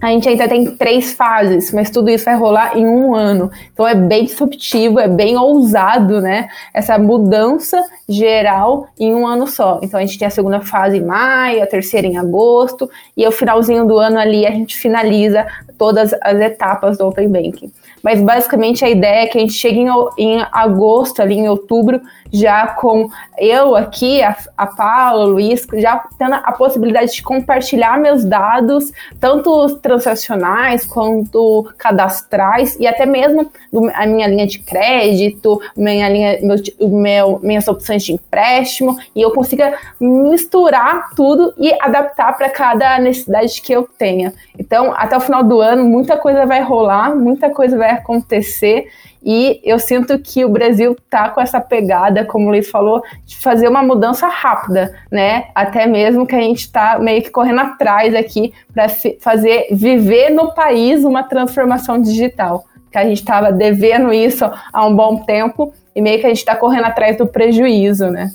a 0.00 0.08
gente 0.08 0.28
ainda 0.28 0.48
tem 0.48 0.64
três 0.76 1.12
fases, 1.12 1.72
mas 1.72 1.90
tudo 1.90 2.08
isso 2.08 2.24
vai 2.24 2.34
rolar 2.34 2.76
em 2.76 2.86
um 2.86 3.14
ano. 3.14 3.50
Então 3.72 3.86
é 3.86 3.94
bem 3.94 4.24
disruptivo, 4.24 4.98
é 4.98 5.06
bem 5.06 5.36
ousado, 5.36 6.22
né? 6.22 6.48
Essa 6.72 6.98
mudança 6.98 7.78
geral 8.08 8.86
em 8.98 9.14
um 9.14 9.26
ano 9.26 9.46
só. 9.46 9.78
Então 9.82 10.00
a 10.00 10.04
gente 10.04 10.18
tem 10.18 10.26
a 10.26 10.30
segunda 10.30 10.60
fase 10.60 10.96
em 10.96 11.04
maio, 11.04 11.62
a 11.62 11.66
terceira 11.66 12.06
em 12.06 12.16
agosto, 12.16 12.90
e 13.14 13.26
o 13.28 13.30
finalzinho 13.30 13.86
do 13.86 13.98
ano 13.98 14.18
ali 14.18 14.46
a 14.46 14.50
gente 14.50 14.74
finaliza 14.74 15.46
todas 15.80 16.12
as 16.20 16.38
etapas 16.38 16.98
do 16.98 17.08
Open 17.08 17.26
Banking. 17.30 17.72
Mas 18.02 18.20
basicamente 18.20 18.84
a 18.84 18.90
ideia 18.90 19.24
é 19.24 19.26
que 19.26 19.38
a 19.38 19.40
gente 19.40 19.54
chegue 19.54 19.80
em, 19.80 19.88
em 20.18 20.44
agosto, 20.52 21.22
ali 21.22 21.38
em 21.38 21.48
outubro, 21.48 22.02
já 22.30 22.66
com 22.66 23.08
eu 23.38 23.74
aqui, 23.74 24.22
a, 24.22 24.36
a 24.58 24.66
Paula, 24.66 25.24
o 25.24 25.30
Luiz, 25.30 25.66
já 25.74 26.04
tendo 26.18 26.34
a 26.34 26.52
possibilidade 26.52 27.12
de 27.12 27.22
compartilhar 27.22 27.98
meus 27.98 28.24
dados, 28.24 28.92
tanto 29.18 29.76
transacionais 29.76 30.84
quanto 30.84 31.68
cadastrais, 31.78 32.76
e 32.78 32.86
até 32.86 33.06
mesmo 33.06 33.50
a 33.94 34.06
minha 34.06 34.28
linha 34.28 34.46
de 34.46 34.58
crédito, 34.58 35.60
minha 35.74 36.08
linha, 36.08 36.38
meu, 36.42 36.56
meu, 36.88 37.40
minhas 37.42 37.66
opções 37.68 38.04
de 38.04 38.12
empréstimo, 38.12 38.98
e 39.16 39.22
eu 39.22 39.30
consiga 39.30 39.78
misturar 39.98 41.10
tudo 41.16 41.54
e 41.56 41.72
adaptar 41.80 42.36
para 42.36 42.50
cada 42.50 42.98
necessidade 42.98 43.62
que 43.62 43.72
eu 43.72 43.88
tenha. 43.98 44.32
Então, 44.58 44.92
até 44.94 45.16
o 45.16 45.20
final 45.20 45.42
do 45.42 45.60
ano, 45.60 45.69
muita 45.76 46.16
coisa 46.16 46.46
vai 46.46 46.62
rolar, 46.62 47.14
muita 47.14 47.50
coisa 47.50 47.76
vai 47.76 47.90
acontecer. 47.90 48.88
E 49.22 49.60
eu 49.62 49.78
sinto 49.78 50.18
que 50.18 50.44
o 50.44 50.48
Brasil 50.48 50.96
tá 51.10 51.28
com 51.28 51.40
essa 51.40 51.60
pegada, 51.60 52.24
como 52.24 52.46
o 52.46 52.50
Luiz 52.50 52.70
falou, 52.70 53.02
de 53.26 53.36
fazer 53.36 53.68
uma 53.68 53.82
mudança 53.82 54.26
rápida, 54.26 54.94
né? 55.10 55.48
Até 55.54 55.86
mesmo 55.86 56.26
que 56.26 56.34
a 56.34 56.40
gente 56.40 56.60
está 56.60 56.98
meio 56.98 57.22
que 57.22 57.30
correndo 57.30 57.60
atrás 57.60 58.14
aqui 58.14 58.52
para 58.72 58.86
fazer 59.20 59.68
viver 59.72 60.30
no 60.30 60.54
país 60.54 61.04
uma 61.04 61.22
transformação 61.22 62.00
digital. 62.00 62.64
Que 62.90 62.98
a 62.98 63.04
gente 63.04 63.18
estava 63.18 63.52
devendo 63.52 64.12
isso 64.12 64.50
há 64.72 64.86
um 64.86 64.96
bom 64.96 65.18
tempo 65.18 65.72
e 65.94 66.00
meio 66.00 66.18
que 66.18 66.26
a 66.26 66.30
gente 66.30 66.38
está 66.38 66.56
correndo 66.56 66.86
atrás 66.86 67.16
do 67.16 67.26
prejuízo, 67.26 68.10
né? 68.10 68.32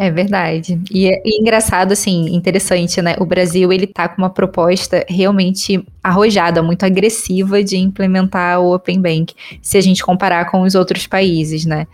É 0.00 0.12
verdade. 0.12 0.80
E 0.92 1.08
é 1.08 1.20
engraçado, 1.26 1.90
assim, 1.90 2.26
interessante, 2.32 3.02
né? 3.02 3.16
O 3.18 3.26
Brasil, 3.26 3.72
ele 3.72 3.86
tá 3.86 4.08
com 4.08 4.22
uma 4.22 4.30
proposta 4.30 5.04
realmente 5.08 5.84
arrojada, 6.00 6.62
muito 6.62 6.84
agressiva 6.84 7.64
de 7.64 7.76
implementar 7.76 8.60
o 8.60 8.72
Open 8.72 9.00
Bank, 9.02 9.34
se 9.60 9.76
a 9.76 9.80
gente 9.80 10.04
comparar 10.04 10.48
com 10.52 10.62
os 10.62 10.76
outros 10.76 11.08
países, 11.08 11.66
né? 11.66 11.88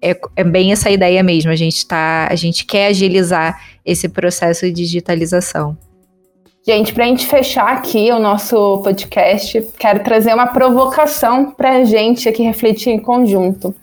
É, 0.00 0.16
é 0.36 0.44
bem 0.44 0.70
essa 0.70 0.90
ideia 0.90 1.24
mesmo, 1.24 1.50
a 1.50 1.56
gente 1.56 1.84
tá, 1.84 2.28
a 2.30 2.36
gente 2.36 2.64
quer 2.64 2.86
agilizar 2.86 3.60
esse 3.84 4.08
processo 4.08 4.64
de 4.66 4.72
digitalização. 4.72 5.76
Gente, 6.64 6.92
para 6.92 7.04
a 7.04 7.08
gente 7.08 7.26
fechar 7.26 7.68
aqui 7.68 8.12
o 8.12 8.20
nosso 8.20 8.78
podcast, 8.78 9.66
quero 9.76 10.04
trazer 10.04 10.32
uma 10.32 10.46
provocação 10.46 11.50
para 11.50 11.78
a 11.78 11.84
gente 11.84 12.28
aqui 12.28 12.44
refletir 12.44 12.90
em 12.90 13.00
conjunto. 13.00 13.74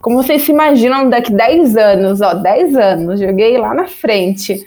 Como 0.00 0.22
vocês 0.22 0.42
se 0.42 0.50
imaginam 0.52 1.08
daqui 1.08 1.32
10 1.32 1.76
anos, 1.76 2.20
ó, 2.20 2.34
10 2.34 2.76
anos, 2.76 3.20
joguei 3.20 3.58
lá 3.58 3.74
na 3.74 3.86
frente. 3.86 4.66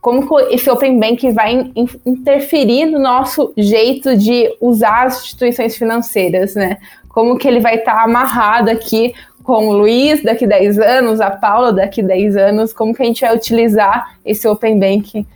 Como 0.00 0.38
esse 0.50 0.68
Open 0.68 1.00
Bank 1.00 1.30
vai 1.32 1.72
interferir 2.04 2.86
no 2.86 2.98
nosso 2.98 3.52
jeito 3.56 4.16
de 4.16 4.54
usar 4.60 5.06
as 5.06 5.22
instituições 5.22 5.76
financeiras, 5.76 6.54
né? 6.54 6.76
Como 7.08 7.38
que 7.38 7.48
ele 7.48 7.60
vai 7.60 7.76
estar 7.76 7.94
tá 7.94 8.02
amarrado 8.02 8.68
aqui 8.68 9.14
com 9.42 9.68
o 9.68 9.72
Luiz 9.72 10.22
daqui 10.22 10.46
10 10.46 10.78
anos, 10.78 11.20
a 11.20 11.30
Paula 11.30 11.72
daqui 11.72 12.02
10 12.02 12.36
anos, 12.36 12.72
como 12.72 12.94
que 12.94 13.02
a 13.02 13.06
gente 13.06 13.22
vai 13.22 13.34
utilizar 13.34 14.18
esse 14.24 14.46
Open 14.46 14.78
Bank 14.78 15.26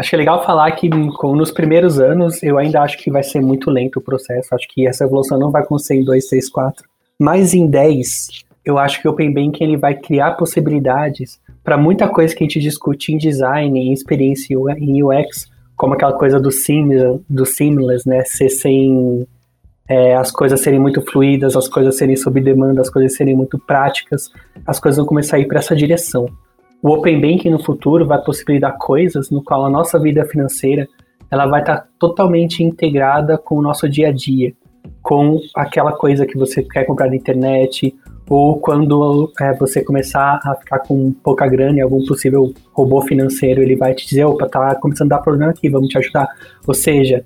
Acho 0.00 0.10
que 0.10 0.16
é 0.16 0.18
legal 0.18 0.42
falar 0.42 0.70
que 0.72 0.88
nos 0.88 1.50
primeiros 1.50 2.00
anos 2.00 2.42
eu 2.42 2.56
ainda 2.56 2.80
acho 2.80 2.96
que 2.96 3.10
vai 3.10 3.22
ser 3.22 3.42
muito 3.42 3.70
lento 3.70 3.98
o 3.98 4.00
processo. 4.00 4.54
Acho 4.54 4.66
que 4.66 4.88
essa 4.88 5.04
evolução 5.04 5.38
não 5.38 5.50
vai 5.50 5.60
acontecer 5.60 5.94
em 5.94 6.02
2, 6.02 6.26
3, 6.26 6.48
4. 6.48 6.89
Mas 7.20 7.52
em 7.52 7.66
10, 7.66 8.28
eu 8.64 8.78
acho 8.78 9.02
que 9.02 9.06
o 9.06 9.10
Open 9.10 9.30
Banking 9.30 9.64
ele 9.64 9.76
vai 9.76 9.94
criar 9.94 10.38
possibilidades 10.38 11.38
para 11.62 11.76
muita 11.76 12.08
coisa 12.08 12.34
que 12.34 12.42
a 12.42 12.46
gente 12.46 12.58
discute 12.58 13.12
em 13.12 13.18
design, 13.18 13.78
em 13.78 13.92
experiência 13.92 14.56
em 14.78 15.02
UX, 15.02 15.46
como 15.76 15.92
aquela 15.92 16.14
coisa 16.14 16.40
do 16.40 16.50
seamless, 16.50 17.20
do 17.28 17.44
seamless 17.44 18.08
né? 18.08 18.24
Ser 18.24 18.48
sem 18.48 19.28
é, 19.86 20.14
as 20.14 20.30
coisas 20.30 20.62
serem 20.62 20.80
muito 20.80 21.02
fluídas, 21.02 21.54
as 21.56 21.68
coisas 21.68 21.98
serem 21.98 22.16
sob 22.16 22.40
demanda, 22.40 22.80
as 22.80 22.88
coisas 22.88 23.14
serem 23.14 23.36
muito 23.36 23.58
práticas, 23.58 24.30
as 24.66 24.80
coisas 24.80 24.96
vão 24.96 25.04
começar 25.04 25.36
a 25.36 25.40
ir 25.40 25.46
para 25.46 25.58
essa 25.58 25.76
direção. 25.76 26.26
O 26.82 26.88
Open 26.88 27.20
Banking 27.20 27.50
no 27.50 27.62
futuro 27.62 28.06
vai 28.06 28.22
possibilitar 28.22 28.78
coisas 28.78 29.28
no 29.28 29.44
qual 29.44 29.66
a 29.66 29.70
nossa 29.70 29.98
vida 29.98 30.24
financeira 30.24 30.88
ela 31.30 31.46
vai 31.46 31.60
estar 31.60 31.80
tá 31.80 31.86
totalmente 31.98 32.64
integrada 32.64 33.36
com 33.36 33.56
o 33.56 33.62
nosso 33.62 33.86
dia 33.86 34.08
a 34.08 34.10
dia 34.10 34.54
com 35.10 35.40
aquela 35.56 35.90
coisa 35.90 36.24
que 36.24 36.38
você 36.38 36.62
quer 36.62 36.84
comprar 36.84 37.08
na 37.08 37.16
internet, 37.16 37.92
ou 38.28 38.60
quando 38.60 39.32
é, 39.40 39.52
você 39.54 39.82
começar 39.82 40.38
a 40.44 40.54
ficar 40.54 40.78
com 40.78 41.10
pouca 41.10 41.48
grana 41.48 41.78
e 41.78 41.80
algum 41.80 42.06
possível 42.06 42.54
robô 42.72 43.02
financeiro, 43.02 43.60
ele 43.60 43.74
vai 43.74 43.92
te 43.92 44.06
dizer, 44.06 44.24
opa, 44.24 44.48
tá 44.48 44.72
começando 44.76 45.10
a 45.10 45.16
dar 45.16 45.22
problema 45.22 45.50
aqui, 45.50 45.68
vamos 45.68 45.88
te 45.88 45.98
ajudar. 45.98 46.28
Ou 46.64 46.72
seja, 46.72 47.24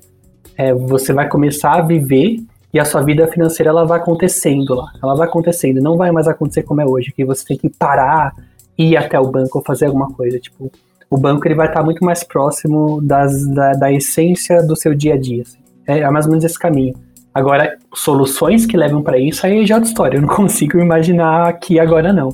é, 0.57 0.73
você 0.73 1.13
vai 1.13 1.29
começar 1.29 1.73
a 1.73 1.81
viver 1.83 2.39
e 2.73 2.79
a 2.79 2.85
sua 2.85 3.03
vida 3.03 3.27
financeira 3.27 3.69
ela 3.69 3.85
vai 3.85 3.99
acontecendo 3.99 4.73
lá, 4.73 4.91
ela 5.03 5.13
vai 5.13 5.27
acontecendo, 5.27 5.79
não 5.79 5.95
vai 5.95 6.09
mais 6.09 6.27
acontecer 6.27 6.63
como 6.63 6.81
é 6.81 6.85
hoje, 6.87 7.13
que 7.15 7.23
você 7.23 7.45
tem 7.45 7.55
que 7.55 7.69
parar, 7.69 8.33
ir 8.75 8.97
até 8.97 9.19
o 9.19 9.27
banco 9.27 9.59
ou 9.59 9.63
fazer 9.63 9.85
alguma 9.85 10.11
coisa, 10.11 10.39
tipo, 10.39 10.71
o 11.07 11.19
banco 11.19 11.47
ele 11.47 11.53
vai 11.53 11.67
estar 11.67 11.83
muito 11.83 12.03
mais 12.03 12.23
próximo 12.23 12.99
das, 12.99 13.47
da, 13.49 13.73
da 13.73 13.93
essência 13.93 14.63
do 14.63 14.75
seu 14.75 14.95
dia 14.95 15.13
a 15.13 15.17
dia. 15.19 15.43
Assim. 15.43 15.59
É, 15.87 15.99
é 15.99 16.09
mais 16.09 16.25
ou 16.25 16.31
menos 16.31 16.43
esse 16.43 16.57
caminho. 16.57 17.04
Agora, 17.35 17.77
soluções 17.93 18.65
que 18.65 18.77
levam 18.77 19.03
para 19.03 19.17
isso 19.17 19.45
aí 19.45 19.61
é 19.61 19.65
já 19.65 19.75
outra 19.75 19.89
história. 19.89 20.17
Eu 20.17 20.21
não 20.21 20.29
consigo 20.33 20.79
imaginar 20.79 21.49
aqui 21.49 21.77
agora 21.77 22.13
não. 22.13 22.33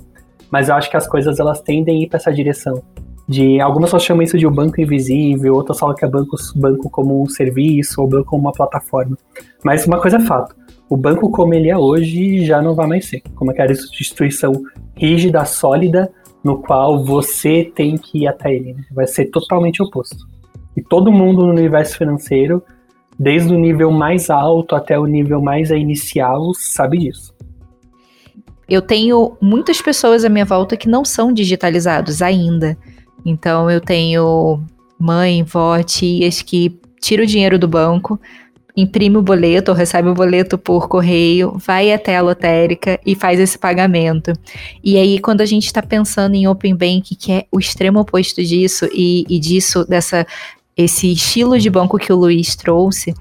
Mas 0.52 0.70
eu 0.70 0.76
acho 0.76 0.92
que 0.92 0.98
as 0.98 1.08
coisas 1.08 1.40
elas 1.40 1.60
tendem 1.60 1.98
a 1.98 2.04
ir 2.04 2.08
para 2.08 2.18
essa 2.18 2.32
direção. 2.32 2.84
De 3.28 3.60
algumas 3.60 3.88
pessoas 3.88 4.04
chamam 4.04 4.22
isso 4.22 4.38
de 4.38 4.46
um 4.46 4.52
banco 4.52 4.80
invisível, 4.80 5.56
outras 5.56 5.80
falam 5.80 5.96
que 5.96 6.06
é 6.06 6.08
banco, 6.08 6.36
banco 6.56 6.88
como 6.90 7.24
um 7.24 7.28
serviço 7.28 8.00
ou 8.00 8.08
banco 8.08 8.26
como 8.26 8.44
uma 8.44 8.52
plataforma. 8.52 9.18
Mas 9.64 9.88
uma 9.88 10.00
coisa 10.00 10.18
é 10.18 10.20
fato: 10.20 10.56
o 10.88 10.96
banco 10.96 11.32
como 11.32 11.54
ele 11.54 11.70
é 11.70 11.78
hoje 11.78 12.46
já 12.46 12.62
não 12.62 12.76
vai 12.76 12.86
mais 12.86 13.06
ser. 13.06 13.24
Como 13.34 13.50
aquela 13.50 13.72
instituição 13.72 14.52
rígida, 14.96 15.46
sólida, 15.46 16.12
no 16.44 16.62
qual 16.62 17.04
você 17.04 17.72
tem 17.74 17.98
que 17.98 18.20
ir 18.20 18.28
até 18.28 18.54
ele. 18.54 18.74
Né? 18.74 18.84
Vai 18.92 19.08
ser 19.08 19.26
totalmente 19.32 19.82
oposto. 19.82 20.28
E 20.78 20.82
todo 20.82 21.12
mundo 21.12 21.46
no 21.46 21.54
universo 21.54 21.98
financeiro, 21.98 22.62
desde 23.22 23.54
o 23.54 23.58
nível 23.60 23.92
mais 23.92 24.32
alto 24.32 24.76
até 24.76 24.98
o 24.98 25.06
nível 25.06 25.40
mais 25.40 25.70
inicial, 25.70 26.56
sabe 26.56 26.98
disso. 26.98 27.32
Eu 28.68 28.82
tenho 28.82 29.38
muitas 29.40 29.80
pessoas 29.80 30.26
à 30.26 30.30
minha 30.30 30.44
volta 30.44 30.76
que 30.76 30.90
não 30.90 31.06
são 31.06 31.32
digitalizados 31.32 32.24
ainda. 32.24 32.76
Então 33.24 33.70
eu 33.70 33.80
tenho 33.80 34.64
mãe, 34.98 35.44
vó, 35.44 35.84
tias 35.84 36.42
que 36.42 36.80
tiram 37.00 37.24
o 37.24 37.28
dinheiro 37.28 37.60
do 37.60 37.68
banco, 37.68 38.20
imprime 38.76 39.18
o 39.18 39.22
boleto 39.22 39.70
ou 39.70 39.78
recebe 39.78 40.10
o 40.10 40.16
boleto 40.16 40.58
por 40.58 40.88
correio, 40.88 41.56
vai 41.60 41.94
até 41.94 42.18
a 42.18 42.24
lotérica 42.24 43.00
e 43.06 43.14
faz 43.14 43.40
esse 43.40 43.60
pagamento. 43.60 44.34
E 44.84 44.98
aí, 44.98 45.20
quando 45.20 45.42
a 45.42 45.46
gente 45.46 45.68
está 45.68 45.84
pensando 45.84 46.34
em 46.34 46.48
Open 46.48 46.76
Bank, 46.76 47.16
que 47.16 47.32
é 47.32 47.46
o 47.52 47.60
extremo 47.60 48.00
oposto 48.00 48.42
disso, 48.42 48.88
e, 48.92 49.26
e 49.30 49.40
disso, 49.40 49.86
dessa 49.86 50.26
esse 50.76 51.12
estilo 51.12 51.60
de 51.60 51.70
banco 51.70 51.98
que 51.98 52.12
o 52.12 52.16
Luiz 52.16 52.56
trouxe, 52.56 53.14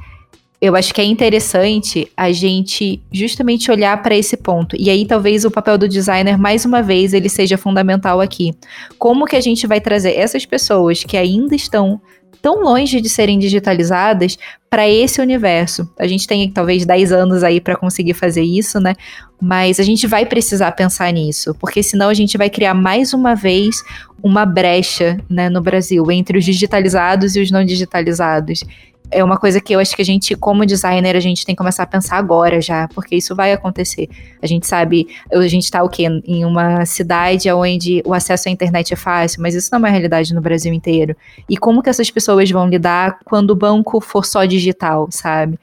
eu 0.61 0.77
acho 0.77 0.93
que 0.93 1.01
é 1.01 1.05
interessante 1.05 2.11
a 2.15 2.31
gente 2.31 3.03
justamente 3.11 3.71
olhar 3.71 4.03
para 4.03 4.15
esse 4.15 4.37
ponto. 4.37 4.77
E 4.79 4.91
aí 4.91 5.07
talvez 5.07 5.45
o 5.45 5.51
papel 5.51 5.79
do 5.79 5.89
designer 5.89 6.39
mais 6.39 6.67
uma 6.67 6.83
vez 6.83 7.15
ele 7.15 7.31
seja 7.31 7.57
fundamental 7.57 8.21
aqui. 8.21 8.53
Como 8.99 9.25
que 9.25 9.37
a 9.37 9.41
gente 9.41 9.67
vai 9.67 9.81
trazer 9.81 10.13
essas 10.13 10.45
pessoas 10.45 11.03
que 11.03 11.17
ainda 11.17 11.55
estão 11.55 12.01
tão 12.40 12.62
longe 12.62 13.00
de 13.00 13.09
serem 13.09 13.38
digitalizadas 13.38 14.38
para 14.68 14.88
esse 14.88 15.20
universo. 15.20 15.88
A 15.98 16.07
gente 16.07 16.26
tem 16.26 16.50
talvez 16.50 16.87
10 16.87 17.12
anos 17.12 17.42
aí 17.42 17.61
para 17.61 17.76
conseguir 17.76 18.14
fazer 18.14 18.42
isso, 18.42 18.79
né? 18.81 18.94
Mas 19.40 19.81
a 19.81 19.83
gente 19.83 20.07
vai 20.07 20.24
precisar 20.24 20.72
pensar 20.72 21.12
nisso, 21.12 21.55
porque 21.59 21.83
senão 21.83 22.09
a 22.09 22.14
gente 22.14 22.38
vai 22.38 22.48
criar 22.48 22.74
mais 22.74 23.12
uma 23.12 23.35
vez 23.35 23.83
uma 24.22 24.44
brecha, 24.44 25.18
né, 25.29 25.48
no 25.48 25.62
Brasil 25.62 26.11
entre 26.11 26.38
os 26.38 26.44
digitalizados 26.44 27.37
e 27.37 27.40
os 27.40 27.50
não 27.50 27.64
digitalizados 27.64 28.62
é 29.11 29.23
uma 29.25 29.37
coisa 29.37 29.61
que 29.61 29.75
eu 29.75 29.81
acho 29.81 29.94
que 29.94 30.03
a 30.03 30.05
gente, 30.05 30.35
como 30.37 30.64
designer, 30.64 31.16
a 31.16 31.20
gente 31.20 31.44
tem 31.44 31.55
que 31.55 31.59
começar 31.59 31.83
a 31.83 31.87
pensar 31.87 32.16
agora 32.16 32.61
já, 32.61 32.88
porque 32.88 33.16
isso 33.16 33.35
vai 33.35 33.53
acontecer. 33.53 34.09
A 34.42 34.46
gente 34.46 34.66
sabe, 34.66 35.09
a 35.33 35.49
gente 35.49 35.64
está 35.64 35.83
o 35.83 35.88
quê? 35.88 36.05
Em 36.25 36.44
uma 36.44 36.85
cidade 36.85 37.51
onde 37.53 38.03
o 38.05 38.14
acesso 38.14 38.49
à 38.49 38.53
internet 38.53 38.92
é 38.92 38.96
fácil, 38.96 39.42
mas 39.42 39.55
isso 39.55 39.68
não 39.73 39.79
é 39.79 39.81
uma 39.81 39.88
realidade 39.88 40.35
no 40.35 40.40
Brasil 40.40 40.73
inteiro. 40.73 41.16
E 41.49 41.57
como 41.57 41.83
que 41.83 41.90
essas 41.90 42.11
pessoas 42.11 42.51
vão 42.51 42.68
lidar 42.68 43.18
quando 43.25 43.51
o 43.51 43.57
banco 43.57 44.01
for 44.01 44.25
só 44.25 44.44
digital, 44.44 45.09
sabe? 45.11 45.59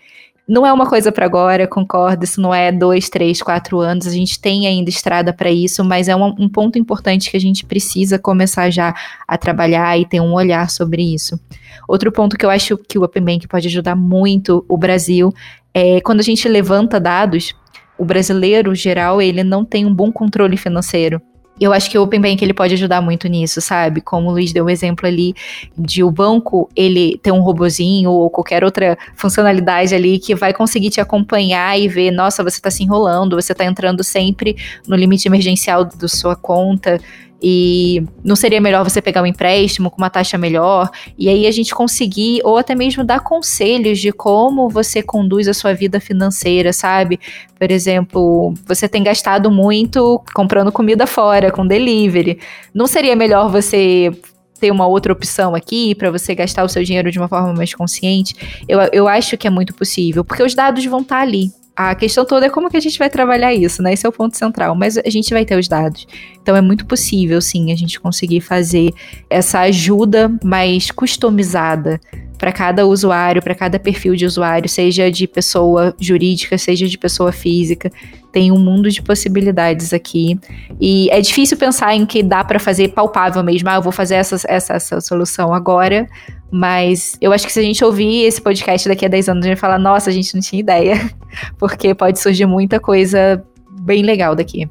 Não 0.48 0.66
é 0.66 0.72
uma 0.72 0.88
coisa 0.88 1.12
para 1.12 1.26
agora, 1.26 1.68
concordo. 1.68 2.24
Isso 2.24 2.40
não 2.40 2.56
é 2.56 2.72
dois, 2.72 3.10
três, 3.10 3.42
quatro 3.42 3.80
anos. 3.82 4.08
A 4.08 4.12
gente 4.12 4.40
tem 4.40 4.66
ainda 4.66 4.90
estrada 4.90 5.34
para 5.34 5.52
isso, 5.52 5.84
mas 5.84 6.08
é 6.08 6.16
um, 6.16 6.34
um, 6.40 6.48
ponto 6.48 6.80
importante 6.80 7.30
que 7.30 7.36
a 7.36 7.40
gente 7.40 7.66
precisa 7.66 8.18
começar 8.18 8.70
já 8.70 8.96
a 9.28 9.38
trabalhar 9.38 10.00
e 10.00 10.06
ter 10.06 10.22
um 10.22 10.34
olhar 10.34 10.70
sobre 10.70 11.02
isso. 11.14 11.38
Outro 11.86 12.14
ponto 12.14 12.38
que 12.38 12.46
eu 12.46 12.50
acho 12.50 12.78
que 12.78 12.98
o 12.98 13.04
Open 13.04 13.24
Bank 13.24 13.48
pode 13.48 13.68
ajudar 13.68 13.96
muito 13.96 14.64
o 14.70 14.78
Brasil 14.78 15.34
é 15.74 16.00
quando 16.00 16.22
a 16.22 16.24
gente 16.24 16.48
levanta 16.48 16.98
dados. 16.98 17.54
O 17.98 18.06
brasileiro 18.06 18.74
geral 18.74 19.22
ele 19.22 19.44
não 19.44 19.66
tem 19.66 19.86
um 19.86 19.94
bom 19.94 20.14
controle 20.14 20.56
financeiro 20.56 21.22
eu 21.60 21.74
acho 21.74 21.90
que 21.90 21.98
o 21.98 22.04
Open 22.04 22.22
Bank 22.22 22.44
ele 22.44 22.54
pode 22.54 22.74
ajudar 22.74 23.02
muito 23.02 23.28
nisso, 23.28 23.60
sabe? 23.62 24.02
Como 24.02 24.30
o 24.30 24.32
Luiz 24.32 24.52
deu 24.52 24.66
o 24.66 24.68
um 24.68 24.70
exemplo 24.70 25.08
ali 25.08 25.34
de 25.78 26.04
o 26.04 26.12
banco 26.12 26.70
ele 26.76 27.20
ter 27.22 27.32
um 27.32 27.42
robozinho 27.42 28.12
ou 28.12 28.30
qualquer 28.30 28.64
outra 28.64 28.98
funcionalidade 29.16 29.94
ali 29.96 30.20
que 30.20 30.36
vai 30.36 30.54
conseguir 30.54 30.90
te 30.90 31.02
acompanhar 31.02 31.80
e 31.80 31.88
ver, 31.88 32.12
nossa, 32.12 32.44
você 32.44 32.58
está 32.58 32.70
se 32.70 32.84
enrolando, 32.84 33.36
você 33.36 33.52
está 33.52 33.66
entrando 33.66 34.04
sempre 34.04 34.56
no 34.88 34.96
limite 34.96 35.28
emergencial 35.28 35.86
da 35.86 36.08
sua 36.08 36.36
conta. 36.36 37.00
E 37.42 38.04
não 38.24 38.36
seria 38.36 38.60
melhor 38.60 38.84
você 38.84 39.02
pegar 39.02 39.22
um 39.22 39.26
empréstimo 39.26 39.92
com 39.92 39.98
uma 39.98 40.10
taxa 40.10 40.38
melhor? 40.38 40.90
E 41.18 41.30
aí 41.30 41.46
a 41.46 41.52
gente 41.52 41.74
conseguir, 41.74 42.42
ou 42.44 42.58
até 42.58 42.74
mesmo 42.74 43.04
dar 43.04 43.20
conselhos 43.20 44.00
de 44.00 44.12
como 44.12 44.70
você 44.70 45.04
conduz 45.04 45.48
a 45.48 45.54
sua 45.54 45.74
vida 45.74 46.00
financeira, 46.00 46.74
sabe? 46.74 47.20
Por 47.58 47.70
exemplo, 47.70 48.54
você 48.66 48.90
tem 48.90 49.04
gastado 49.04 49.52
muito 49.52 50.22
comprando 50.34 50.72
comida 50.72 51.06
fora, 51.06 51.52
com 51.52 51.66
delivery. 51.66 52.40
Não 52.74 52.88
seria 52.88 53.16
melhor 53.16 53.52
você 53.52 54.12
ter 54.60 54.72
uma 54.72 54.88
outra 54.88 55.14
opção 55.14 55.54
aqui 55.54 55.94
para 55.94 56.10
você 56.10 56.34
gastar 56.34 56.64
o 56.64 56.70
seu 56.70 56.84
dinheiro 56.84 57.12
de 57.12 57.20
uma 57.20 57.28
forma 57.28 57.54
mais 57.54 57.74
consciente? 57.74 58.64
Eu, 58.68 58.80
eu 58.92 59.08
acho 59.08 59.38
que 59.38 59.48
é 59.48 59.50
muito 59.50 59.74
possível, 59.74 60.26
porque 60.26 60.44
os 60.44 60.56
dados 60.56 60.84
vão 60.86 61.02
estar 61.02 61.18
tá 61.18 61.22
ali. 61.22 61.52
A 61.78 61.94
questão 61.94 62.26
toda 62.26 62.48
é 62.48 62.50
como 62.50 62.72
que 62.72 62.78
a 62.78 62.80
gente 62.80 62.98
vai 62.98 63.08
trabalhar 63.08 63.54
isso, 63.54 63.84
né? 63.84 63.94
Esse 63.94 64.04
é 64.04 64.10
o 64.10 64.12
ponto 64.12 64.36
central. 64.36 64.74
Mas 64.74 64.98
a 64.98 65.10
gente 65.12 65.32
vai 65.32 65.46
ter 65.46 65.60
os 65.60 65.68
dados. 65.68 66.08
Então 66.42 66.56
é 66.56 66.62
muito 66.62 66.88
possível, 66.88 67.40
sim, 67.40 67.72
a 67.72 67.76
gente 67.76 68.00
conseguir 68.00 68.42
fazer 68.42 68.92
essa 69.30 69.60
ajuda 69.60 70.32
mais 70.44 70.90
customizada 70.90 72.02
para 72.36 72.52
cada 72.52 72.88
usuário, 72.88 73.44
para 73.44 73.54
cada 73.54 73.78
perfil 73.78 74.16
de 74.16 74.26
usuário, 74.26 74.68
seja 74.68 75.12
de 75.12 75.28
pessoa 75.28 75.96
jurídica, 76.00 76.58
seja 76.58 76.88
de 76.88 76.98
pessoa 76.98 77.32
física. 77.32 77.92
Tem 78.32 78.52
um 78.52 78.60
mundo 78.60 78.90
de 78.90 79.02
possibilidades 79.04 79.94
aqui. 79.94 80.40
E 80.82 81.10
é 81.12 81.22
difícil 81.22 81.58
pensar 81.58 81.94
em 81.94 82.08
que 82.08 82.24
dá 82.24 82.44
para 82.44 82.60
fazer 82.60 82.88
palpável 82.90 83.44
mesmo. 83.44 83.70
Ah, 83.70 83.76
eu 83.76 83.84
vou 83.84 83.92
fazer 83.92 84.16
essa, 84.16 84.36
essa, 84.48 84.74
essa 84.74 85.00
solução 85.00 85.54
agora. 85.54 86.08
Mas 86.50 87.18
eu 87.20 87.34
acho 87.34 87.46
que 87.46 87.52
se 87.52 87.60
a 87.60 87.64
gente 87.64 87.84
ouvir 87.84 88.24
esse 88.24 88.42
podcast 88.42 88.88
daqui 88.88 89.06
a 89.06 89.10
10 89.10 89.30
anos, 89.30 89.46
a 89.46 89.48
gente 89.48 89.56
vai 89.56 89.60
falar: 89.60 89.80
nossa, 89.80 90.10
a 90.10 90.14
gente 90.14 90.34
não 90.34 90.42
tinha 90.42 90.60
ideia. 90.60 90.96
Porque 91.60 91.94
pode 91.94 92.20
surgir 92.20 92.46
muita 92.46 92.80
coisa 92.80 93.44
bem 93.82 94.04
legal 94.04 94.36
daqui. 94.36 94.70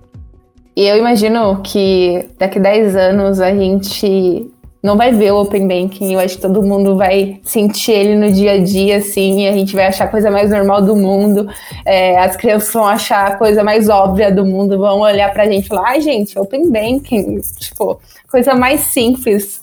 E 0.74 0.86
eu 0.86 0.96
imagino 0.96 1.62
que 1.62 2.28
daqui 2.38 2.58
a 2.58 2.62
10 2.62 2.96
anos 2.96 3.40
a 3.40 3.54
gente 3.54 4.50
não 4.86 4.96
vai 4.96 5.12
ver 5.12 5.32
o 5.32 5.40
Open 5.40 5.66
Banking. 5.66 6.14
Eu 6.14 6.20
acho 6.20 6.36
que 6.36 6.42
todo 6.42 6.62
mundo 6.62 6.96
vai 6.96 7.40
sentir 7.42 7.90
ele 7.90 8.14
no 8.14 8.32
dia 8.32 8.52
a 8.52 8.58
dia, 8.58 8.98
assim, 8.98 9.42
e 9.42 9.48
a 9.48 9.52
gente 9.52 9.74
vai 9.74 9.86
achar 9.86 10.04
a 10.04 10.08
coisa 10.08 10.30
mais 10.30 10.50
normal 10.50 10.80
do 10.80 10.94
mundo. 10.94 11.48
É, 11.84 12.18
as 12.20 12.36
crianças 12.36 12.72
vão 12.72 12.86
achar 12.86 13.26
a 13.26 13.36
coisa 13.36 13.64
mais 13.64 13.88
óbvia 13.88 14.32
do 14.32 14.46
mundo, 14.46 14.78
vão 14.78 15.00
olhar 15.00 15.32
pra 15.32 15.44
gente 15.46 15.64
e 15.64 15.68
falar, 15.68 15.88
ai, 15.88 16.00
gente, 16.00 16.38
Open 16.38 16.70
Banking, 16.70 17.40
tipo, 17.58 18.00
coisa 18.30 18.54
mais 18.54 18.80
simples. 18.82 19.60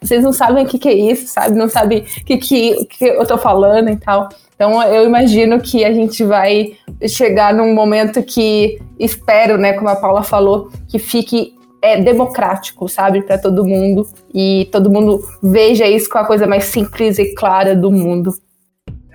Vocês 0.00 0.22
não 0.22 0.32
sabem 0.32 0.64
o 0.64 0.68
que, 0.68 0.78
que 0.78 0.88
é 0.88 0.94
isso, 0.94 1.26
sabe? 1.28 1.56
Não 1.56 1.68
sabem 1.68 2.00
o 2.00 2.24
que, 2.24 2.36
que, 2.36 2.84
que 2.84 3.04
eu 3.06 3.26
tô 3.26 3.38
falando 3.38 3.88
e 3.88 3.96
tal. 3.96 4.28
Então 4.54 4.82
eu 4.82 5.06
imagino 5.06 5.58
que 5.58 5.86
a 5.86 5.92
gente 5.92 6.22
vai 6.22 6.74
chegar 7.08 7.54
num 7.54 7.72
momento 7.72 8.22
que 8.22 8.78
espero, 8.98 9.56
né, 9.56 9.72
como 9.72 9.88
a 9.88 9.96
Paula 9.96 10.22
falou, 10.22 10.70
que 10.86 10.98
fique 10.98 11.54
é 11.82 12.00
democrático, 12.00 12.88
sabe, 12.88 13.22
para 13.22 13.38
todo 13.38 13.64
mundo 13.64 14.06
e 14.34 14.68
todo 14.70 14.90
mundo 14.90 15.20
veja 15.42 15.86
isso 15.86 16.08
com 16.08 16.18
a 16.18 16.26
coisa 16.26 16.46
mais 16.46 16.64
simples 16.64 17.18
e 17.18 17.34
clara 17.34 17.74
do 17.74 17.90
mundo. 17.90 18.32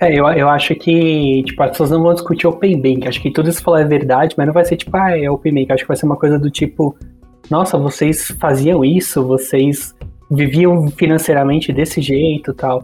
É, 0.01 0.11
eu, 0.11 0.27
eu 0.27 0.49
acho 0.49 0.75
que, 0.75 1.43
tipo, 1.43 1.63
as 1.63 1.71
pessoas 1.71 1.91
não 1.91 2.03
vão 2.03 2.13
discutir 2.13 2.47
Open 2.47 2.81
Bank. 2.81 3.07
Acho 3.07 3.21
que 3.21 3.31
tudo 3.31 3.49
isso 3.49 3.61
falar 3.61 3.81
é 3.81 3.85
verdade, 3.85 4.35
mas 4.37 4.45
não 4.45 4.53
vai 4.53 4.65
ser 4.65 4.75
tipo, 4.75 4.95
ah, 4.95 5.17
é 5.17 5.29
Open 5.29 5.53
Bank. 5.53 5.71
Acho 5.71 5.83
que 5.83 5.87
vai 5.87 5.97
ser 5.97 6.05
uma 6.05 6.17
coisa 6.17 6.37
do 6.37 6.51
tipo, 6.51 6.97
nossa, 7.49 7.77
vocês 7.77 8.35
faziam 8.39 8.83
isso, 8.83 9.25
vocês 9.25 9.95
viviam 10.29 10.87
financeiramente 10.89 11.71
desse 11.71 12.01
jeito 12.01 12.53
tal. 12.53 12.83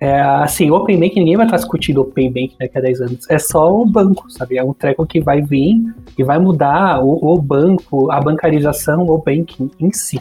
É, 0.00 0.20
assim, 0.20 0.70
Open 0.70 0.98
Bank, 0.98 1.16
ninguém 1.16 1.36
vai 1.36 1.46
estar 1.46 1.56
discutindo 1.56 2.00
Open 2.00 2.30
Bank 2.30 2.54
daqui 2.58 2.78
a 2.78 2.80
10 2.80 3.00
anos. 3.00 3.30
É 3.30 3.38
só 3.38 3.74
o 3.74 3.84
banco, 3.84 4.30
sabe? 4.30 4.56
É 4.56 4.62
um 4.62 4.72
treco 4.72 5.04
que 5.06 5.20
vai 5.20 5.42
vir 5.42 5.76
e 6.16 6.22
vai 6.22 6.38
mudar 6.38 7.02
o, 7.04 7.34
o 7.34 7.40
banco, 7.40 8.10
a 8.10 8.20
bancarização, 8.20 9.06
o 9.06 9.18
banking 9.18 9.70
em 9.80 9.92
si. 9.92 10.20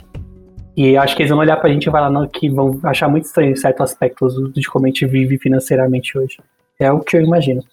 E 0.76 0.96
acho 0.96 1.16
que 1.16 1.24
eles 1.24 1.32
vão 1.32 1.40
olhar 1.40 1.58
pra 1.58 1.72
gente 1.72 1.90
e 1.90 1.92
não, 1.92 2.28
que 2.28 2.50
vão 2.50 2.80
achar 2.84 3.08
muito 3.08 3.26
estranho 3.26 3.56
certos 3.58 3.82
aspectos 3.82 4.36
de 4.54 4.68
como 4.68 4.86
a 4.86 4.90
gente 4.90 5.06
vive 5.06 5.38
financeiramente 5.38 6.18
hoje. 6.18 6.38
É 6.80 6.92
o 6.92 7.00
que 7.00 7.18
eu 7.18 7.22
imagino. 7.22 7.64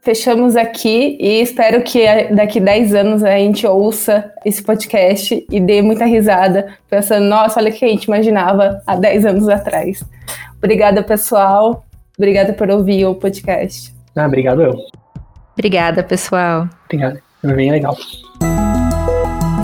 Fechamos 0.00 0.56
aqui 0.56 1.18
e 1.20 1.42
espero 1.42 1.82
que 1.82 2.02
daqui 2.34 2.58
10 2.58 2.94
anos 2.94 3.22
a 3.22 3.36
gente 3.36 3.66
ouça 3.66 4.32
esse 4.42 4.62
podcast 4.62 5.46
e 5.50 5.60
dê 5.60 5.82
muita 5.82 6.06
risada, 6.06 6.74
pensando, 6.88 7.26
nossa, 7.26 7.60
olha 7.60 7.70
o 7.70 7.74
que 7.74 7.84
a 7.84 7.88
gente 7.88 8.04
imaginava 8.04 8.82
há 8.86 8.96
10 8.96 9.26
anos 9.26 9.46
atrás. 9.46 10.02
Obrigada, 10.62 11.02
pessoal. 11.02 11.84
Obrigada 12.16 12.52
por 12.52 12.70
ouvir 12.70 13.06
o 13.06 13.14
podcast. 13.14 13.94
Ah, 14.14 14.26
obrigado 14.26 14.62
eu. 14.62 14.74
Obrigada, 15.54 16.02
pessoal. 16.02 16.68
Obrigado. 16.84 17.18
Foi 17.40 17.54
bem 17.54 17.70
legal. 17.70 17.96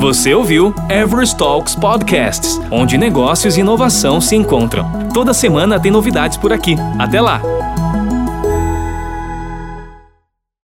Você 0.01 0.35
ouviu 0.35 0.75
Everest 0.91 1.37
Talks 1.37 1.75
Podcasts, 1.75 2.61
onde 2.71 2.99
negócios 2.99 3.57
e 3.57 3.61
inovação 3.61 4.21
se 4.21 4.37
encontram. 4.37 5.09
Toda 5.13 5.33
semana 5.33 5.81
tem 5.81 5.91
novidades 5.91 6.37
por 6.37 6.53
aqui. 6.53 6.77
Até 6.99 7.21
lá! 7.21 7.41